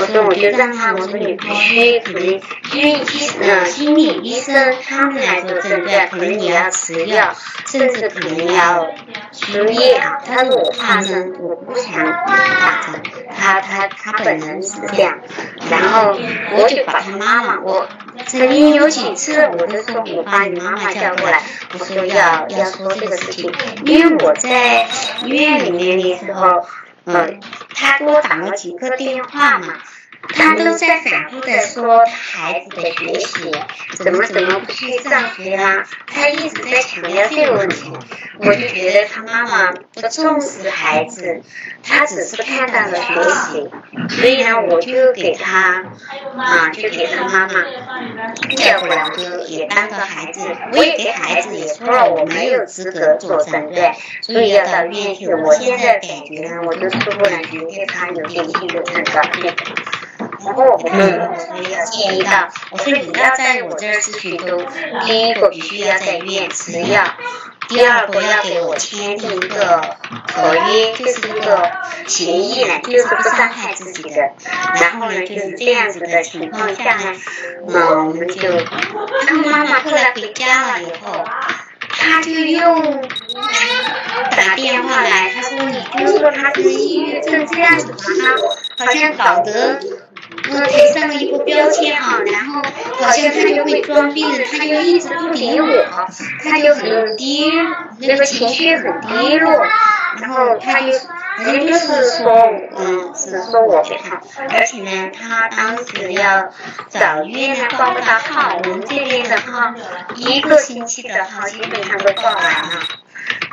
[0.00, 7.34] 我说我就让他，我说你必须可能因为医呃心理医生他们来做诊断，可能你要吃药，
[7.66, 8.86] 甚至可能要
[9.32, 10.18] 输液啊。
[10.24, 13.02] 他说我怕针，我不想打针。
[13.36, 14.35] 他他他本。
[14.38, 15.18] 人是这样，
[15.70, 16.18] 然后
[16.56, 17.88] 我就把他妈妈，我
[18.26, 23.52] 曾经有几次我就说我把你妈妈叫过来，我说要要说这个事情，
[23.84, 24.86] 因为我在
[25.24, 26.66] 医院里面的时候，
[27.04, 27.40] 嗯，
[27.74, 29.74] 他给我打了几个电话嘛。
[30.34, 33.52] 他都在反复的说孩子的学习
[33.94, 37.92] 怎么怎么不去上学啦，他一直在强调这个问题，
[38.40, 41.42] 我就觉得他妈妈不重视孩子，
[41.82, 43.70] 他只是看到了学习，
[44.16, 45.84] 所以呢，我就给他
[46.36, 47.64] 啊，就给他妈妈
[48.56, 50.40] 叫过来，就也当个孩子，
[50.72, 55.26] 我也给孩子也说了，我没有资格做诊断，所以要到医院去。
[55.28, 59.02] 我现在感觉呢，我就是不能觉得他有点抑郁症的
[59.42, 59.74] 那种。
[60.46, 64.64] 然后我们所以要建议到，我说你要在我这儿咨询中，
[65.04, 67.02] 第一个必须要在医院吃药，
[67.68, 69.96] 第二个要给我签订一个
[70.32, 71.72] 合约，就是一个
[72.06, 74.30] 协议呢，就是不伤害自己的。
[74.80, 77.16] 然后呢，就是这样子的情况下呢，
[77.66, 78.48] 嗯，我们就，
[79.26, 81.24] 他妈妈后来回家了以后，
[81.88, 83.00] 他就又
[84.30, 87.88] 打电话来，他说你就说他是抑郁症这样子
[88.22, 88.28] 嘛，
[88.76, 89.80] 他好像搞得。
[90.48, 92.62] 我贴上了一个标签啊，然后
[93.00, 96.06] 好像他就会装病，他就一直不理我，
[96.44, 97.50] 他就很低，
[97.98, 99.52] 那个情绪很低落，
[100.20, 100.86] 然后他就
[101.38, 102.32] 人就是说，
[102.76, 104.20] 嗯，是说我给他，
[104.50, 106.50] 而且呢，他当时要
[106.90, 109.74] 找医院呢挂不到号，我们这边的号
[110.14, 112.82] 一个星期的号基本上都挂完了，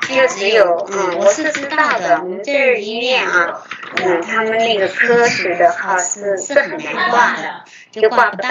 [0.08, 3.62] 就只有，嗯，我是知道的，我们这儿医院啊，
[3.96, 8.50] 嗯，他们那个科室的号是是很难挂的，就挂不到，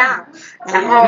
[0.67, 1.07] 然后，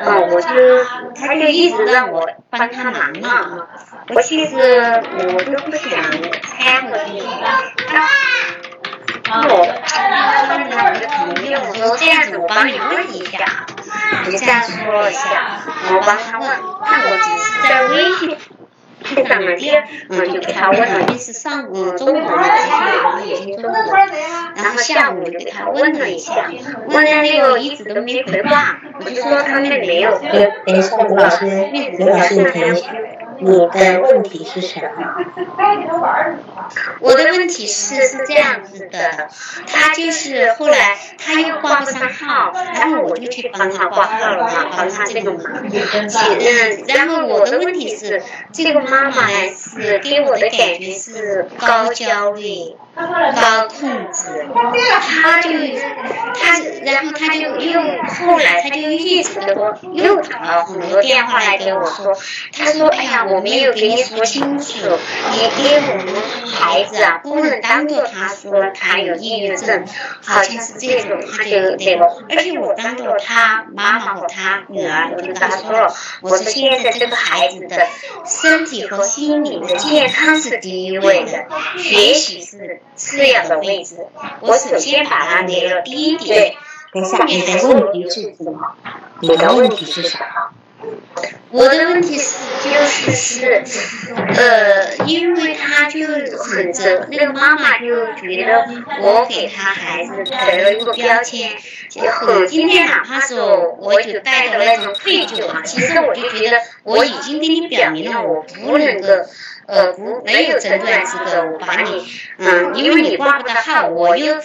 [0.00, 0.84] 嗯，我就
[1.14, 3.66] 他就一直让我帮他忙嘛，
[4.14, 6.02] 我其实我都不想
[6.42, 7.26] 掺和进去。
[9.28, 13.66] 然后我，他们我的朋友我说这样子，我帮你问一下，
[14.24, 15.60] 我就这样说了一下，
[15.90, 16.48] 我帮他问，
[16.80, 18.38] 那我只是在微信。
[19.06, 19.66] 上面就
[20.08, 23.74] 嗯就给他问是上午中午的时候，我们已经中午，
[24.56, 26.50] 然后下午就给他问了一下，
[26.88, 30.18] 问了那个一直都没回话，我就说他们没有。
[30.66, 31.46] 等一下，刘老师，
[31.98, 32.34] 刘老师，
[33.40, 33.66] 你。
[33.76, 34.88] 的问题是什么？
[37.00, 39.28] 我的问题是是这样子的，
[39.66, 45.42] 他就是后来他又挂不上号，然后我就去帮他挂号了嘛，帮他这个忙。
[45.68, 48.22] 嗯，然后我的问题是，
[48.52, 52.76] 这个妈妈是给我的感觉是高焦虑。
[52.96, 54.48] 高控制，
[55.00, 55.50] 他就
[56.34, 62.16] 他，然后他就又后来他就一直说，又打了很多电话来给我说，
[62.56, 64.78] 他说哎呀，我没有给你说清楚，
[65.32, 66.06] 你给我们
[66.50, 69.84] 孩子啊，不能当做他说他有抑郁症，
[70.24, 77.86] 好像是这种，他就那个，而且我当做他妈妈和他女儿，我就跟他说了，我说现在这个孩子的
[78.24, 81.46] 身体和心理的健康是第一位的，
[81.78, 82.80] 学习是。
[82.94, 83.96] 次要的位置，
[84.40, 86.54] 我首先把它列了第一点。
[87.04, 88.74] 下，你的问题是什么？
[89.20, 90.24] 你的问题是什么？
[91.50, 93.64] 我的问题是，就是是，
[94.34, 96.06] 呃，因为他就
[96.38, 98.66] 很责，那个妈妈就觉得
[99.02, 101.50] 我给他孩子给了一个标签，
[101.96, 109.08] 然后今天哪怕说我就带着那种愧疚啊，其实我就觉得我已经跟你表明了，我不能够。
[109.66, 112.06] 呃，不，没有诊断资格，我把你，
[112.38, 114.36] 嗯，因为你挂不到号，我又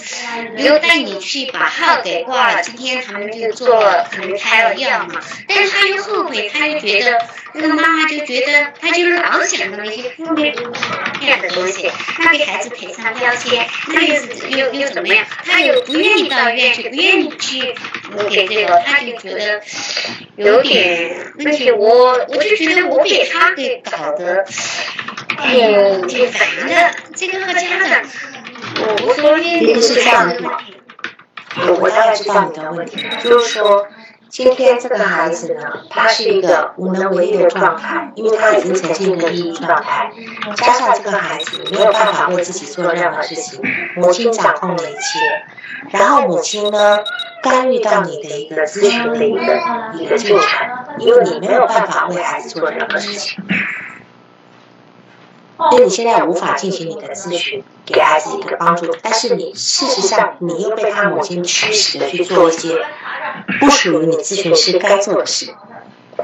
[0.58, 2.64] 又带你去把号给挂了。
[2.64, 7.20] 今天他们就做了，可能开了药嘛，但是他又后悔，他又觉得
[7.54, 10.56] 那个妈妈就觉得，他就老想着那些负面
[11.20, 15.24] 面的东西，他给孩子贴上标签，那又是又又怎么样？
[15.46, 17.76] 他又不愿意到医院去，不愿意去
[18.28, 19.62] 给这个，他就觉得
[20.36, 24.46] 有点问题，我我就觉得我给他给搞得。
[25.44, 26.74] 嗯，挺烦的。
[27.16, 28.02] 这个和家长，
[29.06, 30.36] 我昨天是这样的，
[31.68, 33.88] 我我大概知道你的问题，就是说，
[34.30, 40.10] 今天这个孩子呢，他是一个无能为力的状态，因为他已经呈现一个抑郁状态，
[40.56, 43.62] 加上这个孩子没有办法为自己做任何事情，
[43.98, 45.00] 母亲掌控了一切，
[45.92, 47.00] 然后母亲呢
[47.44, 49.60] 干预到你的一个咨询的一个
[50.00, 50.68] 一个进程，
[51.00, 53.44] 因为你没有办法为孩子做任何事情。
[55.70, 58.96] 所以你现在无法进行你的咨询，给孩子一个帮助。
[59.02, 62.84] 但是你事实上，你又被他母亲驱使的去做一些
[63.60, 65.54] 不属于你咨询师该做的事，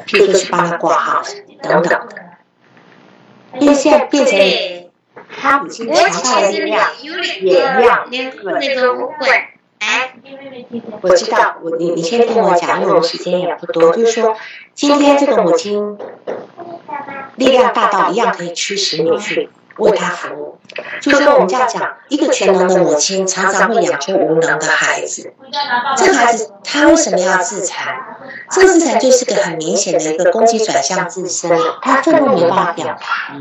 [0.07, 1.21] 譬如说去帮他挂号
[1.61, 2.15] 等等的。
[3.59, 4.89] 因为现在变成
[5.39, 6.89] 他母亲强大的力量，
[7.41, 8.55] 也让那个
[9.07, 9.27] 会。
[9.79, 10.15] 哎，
[11.01, 13.95] 我知道，我你你先听我讲，因为我们时间也不多。
[13.95, 14.35] 就是说，
[14.73, 15.99] 今天这个母亲
[17.37, 20.57] 力量大到一样可以驱使你去为他服务。
[21.01, 25.33] 就是说，我们这样讲，一个全能的母亲常常会养出无能的孩子。
[25.95, 27.95] 这个孩子他为什么要自残？
[28.51, 33.33] 这个自残就是个很明显的一个攻击转向自身，他愤怒没有办法表达，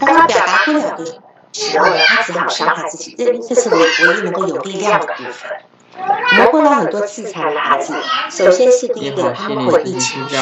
[0.00, 1.06] 当他表达不了的
[1.52, 3.14] 时候，他只好伤害自己。
[3.16, 5.50] 这这是唯唯一能够有力量的部分。
[5.96, 7.94] 我们碰到很多自残的孩子，
[8.28, 10.36] 首先是第一个，他们回避情绪，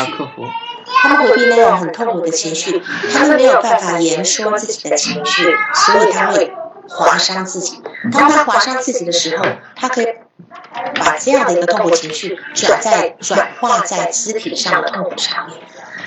[0.87, 6.53] 他们回避那种很痛苦的情绪，他们没有办法言说自己的情绪，所以他会
[6.89, 7.83] 划伤自己。
[8.12, 9.45] 当他划伤自己的时候，
[9.76, 10.07] 他可以
[10.95, 15.59] 把这样的一个痛苦情绪转在转化在肢体上的痛苦上面。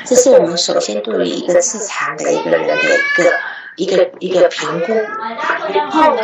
[0.04, 3.34] 这是我们首先对于一个自残的一个人的一个。
[3.78, 4.94] 一个一个评估，
[5.74, 6.22] 然后呢，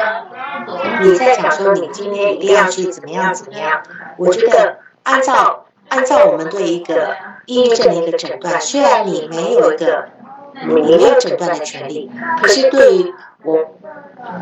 [1.01, 3.83] 你在讲说你今天一定要去怎么样怎么样？
[4.15, 7.15] 我觉得按照按照我们对一个
[7.45, 10.07] 抑郁症的一个诊断，虽然你没有一个
[10.65, 13.13] 你没有诊断的权利，可是对于
[13.43, 13.75] 我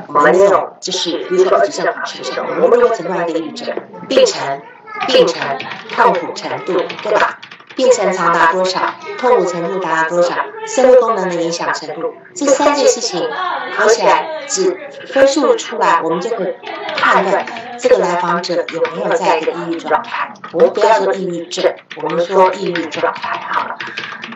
[0.08, 3.68] 我们这种就是比如说二级症法学生，我们如何诊断一个抑郁症
[4.08, 4.62] 病程、
[5.08, 5.42] 病程、
[5.90, 7.40] 痛苦程度，对吧？
[7.80, 8.94] 病程长达多少？
[9.18, 10.36] 痛苦程度达到多少？
[10.68, 12.14] 生物功能的影响程度？
[12.36, 13.26] 这三件事情，
[13.78, 14.78] 合起来，只
[15.08, 16.54] 分数出来，我们就可以
[16.98, 17.46] 判断
[17.78, 20.34] 这个来访者有没有在一个抑郁状态。
[20.52, 21.74] 我们不要说抑郁症，
[22.04, 23.78] 我们说抑郁状态好了。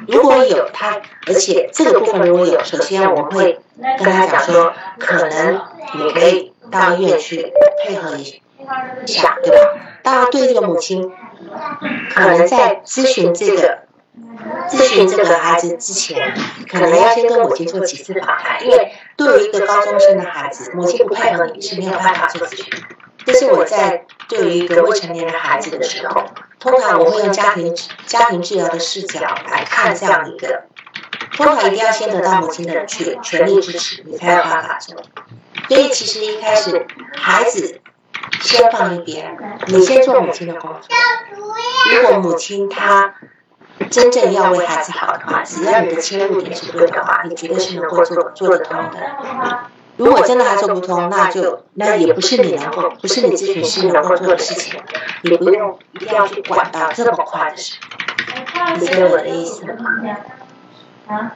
[0.08, 3.60] 如果有他，而且这个部分如果有，首先我会
[4.00, 5.62] 跟他讲说，可能
[5.96, 7.52] 你可以到医院去
[7.86, 8.42] 配合一
[9.06, 9.58] 下，对吧？
[10.02, 11.12] 当然，对这个母亲，
[12.14, 13.80] 可能在咨询这个。
[14.70, 16.36] 咨询这个孩子之前，
[16.70, 22.66] 可能要先跟母亲做几次访谈，因为对于一个高中生的孩子，母亲不配合你是没有办法做咨询。
[23.26, 26.26] 这是我在对于一个未成年的孩子的时候，
[26.60, 27.76] 通常我会用家庭
[28.06, 30.66] 家庭治疗的视角来看这样一个，
[31.36, 34.96] 通常一定要先得到母亲的全全力支持，你才有办法做。
[35.70, 36.86] 所以其实一开始
[37.16, 37.82] 孩子
[38.42, 40.82] 先放一边，你先做母亲的工作。
[41.96, 43.16] 如果母亲她。
[43.90, 48.98] 真正要为孩子好的话，只要你的切入点是对的，你绝对是能够做做得通的。
[49.98, 54.80] 如果真的还做不通，那就那也不是你能够，不是你咨询师能够做的事情，
[55.24, 57.78] 你不用一定要去管到这么快的事。
[58.76, 59.90] 理解我的意思吗？
[61.08, 61.32] 啊，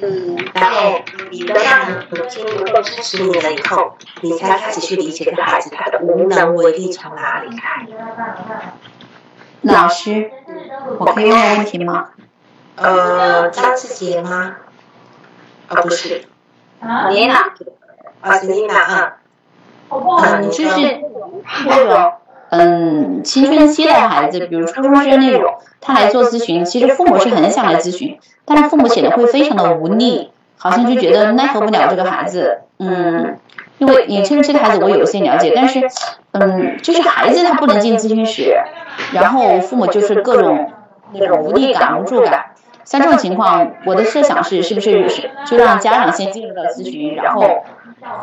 [0.00, 7.86] 嗯，然后你的让母亲能够支持你了以后，你才开始去理解这个孩子他的无能为力从哪里来。
[9.60, 10.30] 老师，
[10.98, 12.08] 我可以问问题吗？
[12.76, 14.56] 呃，张志杰吗？
[15.68, 16.24] 啊，不是。
[17.10, 17.34] 你呢？
[18.22, 18.74] 啊，你呢？
[18.74, 19.16] 啊。
[19.90, 21.00] 嗯，就是
[21.66, 22.12] 那种
[22.48, 32.60] 嗯青春期的孩子，比如初中生那种，他来做咨询，其实父母是很想来咨询，但是父母显得会非常的无力，好像就觉得奈何不了这个孩子。
[32.78, 33.38] 嗯，
[33.78, 35.80] 因为你青春期的孩子我有一些了解，但是
[36.32, 38.56] 嗯，就是孩子他不能进咨询室。
[39.12, 40.70] 然后父母就是各种
[41.12, 42.46] 那种无力感、无助感，
[42.84, 47.64] 像这种情况，我的设想是，是不是就让家长先进入到咨询，然后，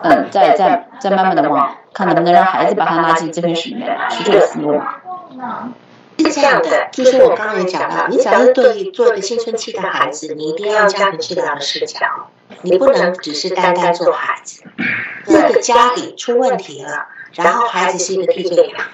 [0.04, 5.70] 嗯，再再再慢慢的往看能不能让孩子把他拉进咨询室里面，是这个思路吗？
[6.20, 12.30] 是这样的，就是我刚刚也讲到，你只要是对做一个青春期的孩子，你一定要家庭治疗的视角，
[12.62, 14.64] 你不能只是单单做孩子，
[15.26, 18.88] 这个家里出问题了，然后孩子是一个替罪羊。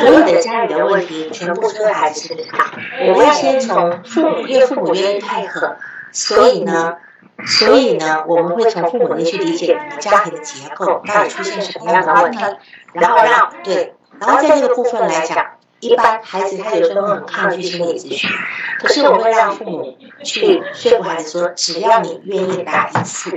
[0.00, 2.54] 所有的家里的问题全部都在孩子身上，
[3.08, 5.76] 我们要先从父母，因为父母愿意配合，
[6.12, 6.98] 所以呢，
[7.46, 12.38] 所以呢，我们会从父母那去理解你的家庭的结构到底出现什么样的问题，
[12.92, 15.46] 然后让对，然后在这个部分来讲，
[15.80, 18.30] 一般孩子他有时候很抗拒心理咨询，
[18.78, 23.30] 可是我会让父母去说服孩子说，只要你愿意来一次，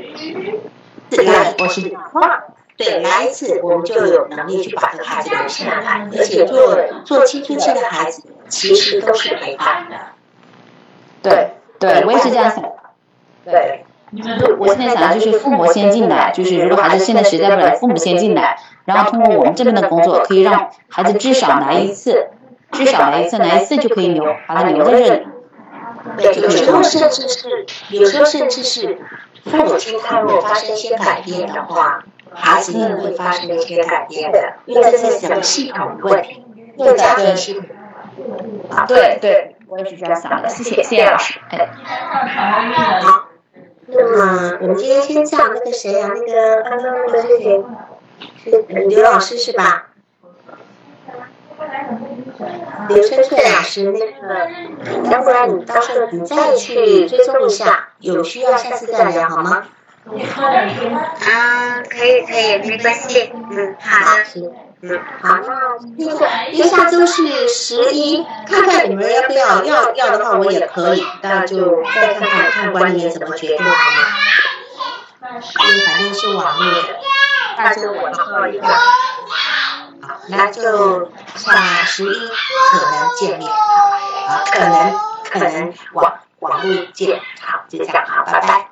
[1.11, 2.43] 来我是话。
[2.77, 9.97] 对，来一次我们就有能力去把这个孩子留下来，而且做做青春期的孩子其实都是陪伴的。
[11.21, 12.63] 对，对我也是这样想。
[13.43, 13.83] 对，
[14.57, 18.57] 我现在想的就是父母先进来，就是如果孩子现在实在不了，父母先进来，
[18.89, 22.27] 然后通过我们这边的工作，可以让孩子至少来一次，
[22.71, 25.27] 至少来一次，来一次就可以留，把他留在这里。
[26.17, 28.97] 对，有时候甚至是，有时候甚至是
[29.45, 32.03] 父母亲他如果发生一些改变的话。
[32.31, 36.45] 孩子也会发生一些改变的，因为这是整个系统的问题，
[36.77, 37.65] 更家庭系统。
[38.69, 40.47] 啊，对对，我也是这样想的。
[40.47, 41.39] 谢谢谢谢老师。
[41.49, 41.67] 哎，
[43.01, 43.29] 好，
[43.87, 47.63] 那么我们今天先讲那个谁啊，那个刚刚那个是谁？
[48.43, 49.85] 是刘老师是吧？
[52.87, 59.65] 刘春翠老师，那个，要不然你到时候你再去追踪一下，有需要下次再聊好吗？
[60.05, 63.31] 啊，可以可以，没关系。
[63.33, 64.23] 嗯，好的。
[64.81, 65.37] 嗯，好。
[65.97, 73.75] 那个，因为下周是十一，看看你们要不要，要要的话我也可以，那就再看看看管理员怎么决定好吗？
[75.21, 75.29] 因
[75.75, 76.99] 为反正是网络的，
[77.61, 78.65] 那就我做一个，
[80.29, 82.29] 那就下十一
[82.71, 83.51] 可能见面，
[84.53, 84.97] 可能
[85.29, 88.69] 可能网网络见，好，就这样，好，拜拜。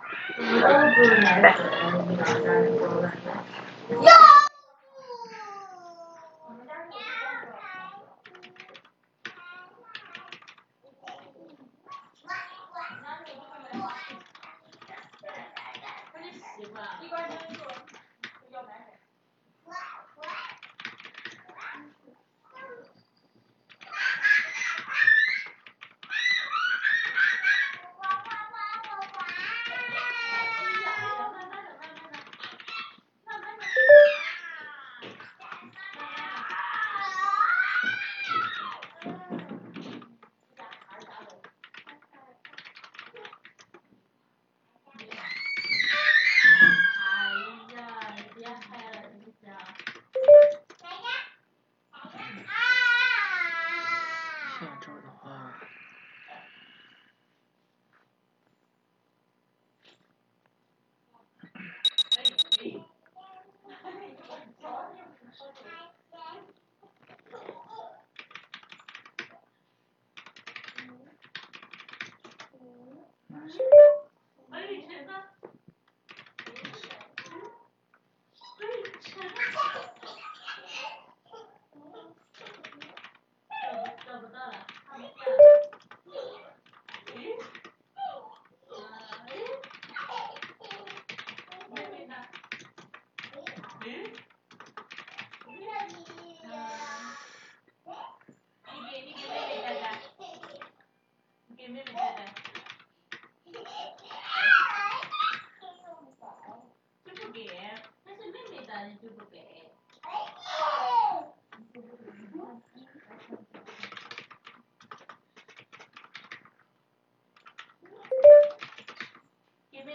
[101.67, 101.81] Give me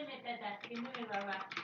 [0.05, 1.62] my dad, give me my baba.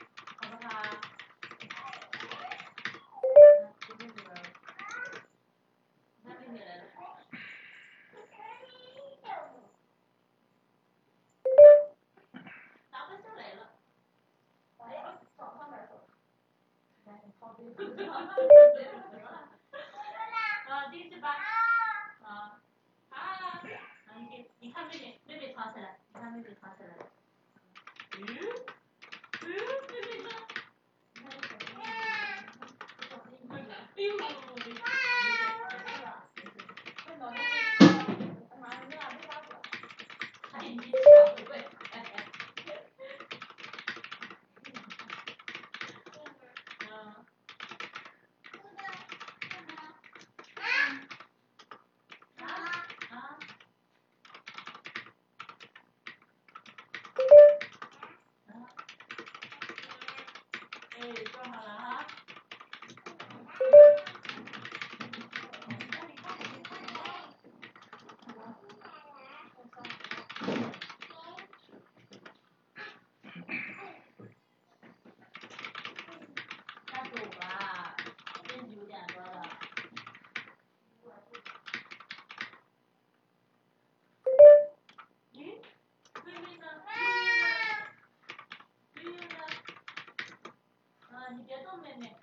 [91.78, 92.16] 妹妹。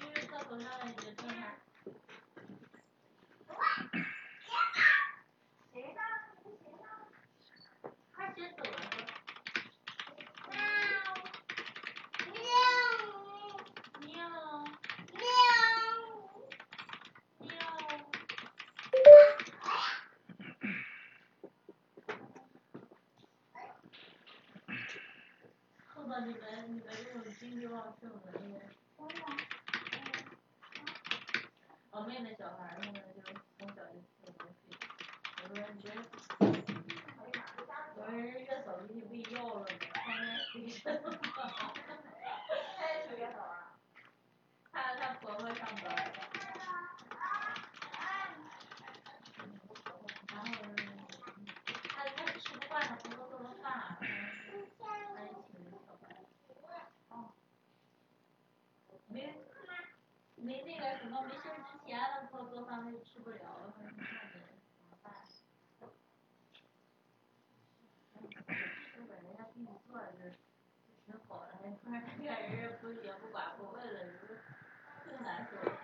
[0.00, 1.36] 悠悠坐头上了，你别动她。
[8.14, 8.96] 快些走了都。
[12.32, 12.36] 喵。
[14.00, 14.12] 喵。
[25.94, 28.42] 碰到你们你们这种精力旺盛的人。
[31.90, 32.40] 我妹妹小孩儿那个
[33.14, 33.20] 就
[33.58, 34.80] 从小就特别 fit，
[35.42, 35.86] 我说你这，
[37.96, 40.16] 我说人月嫂给你喂药了呢，天天
[40.54, 41.04] 飞身子。
[44.72, 45.96] 她她婆婆上班儿。
[50.32, 50.46] 然后
[51.90, 54.02] 她她吃不惯她婆婆做的饭，她
[55.26, 56.16] 就请人小孩儿。
[57.10, 57.12] 哦。
[59.08, 59.14] 没
[60.36, 61.78] 没那个什么没生之
[62.48, 64.40] 做饭她就吃不了，她说那得
[64.76, 65.12] 怎么办？
[69.08, 70.30] 本人家给你做的就
[71.06, 74.36] 挺好的，还突然看人家不也不管不问了，你说
[75.04, 75.83] 更难受。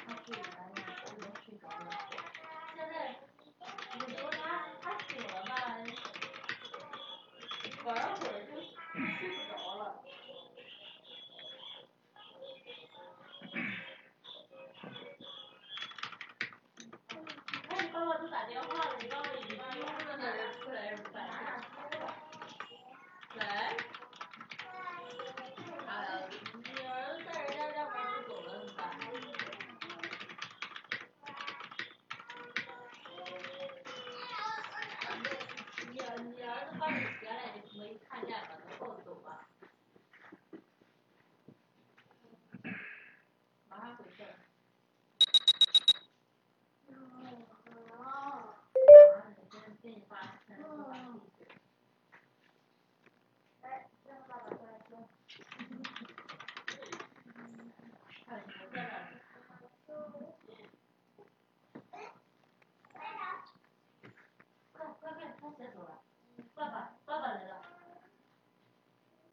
[18.51, 19.60] 电话，你帮我一下。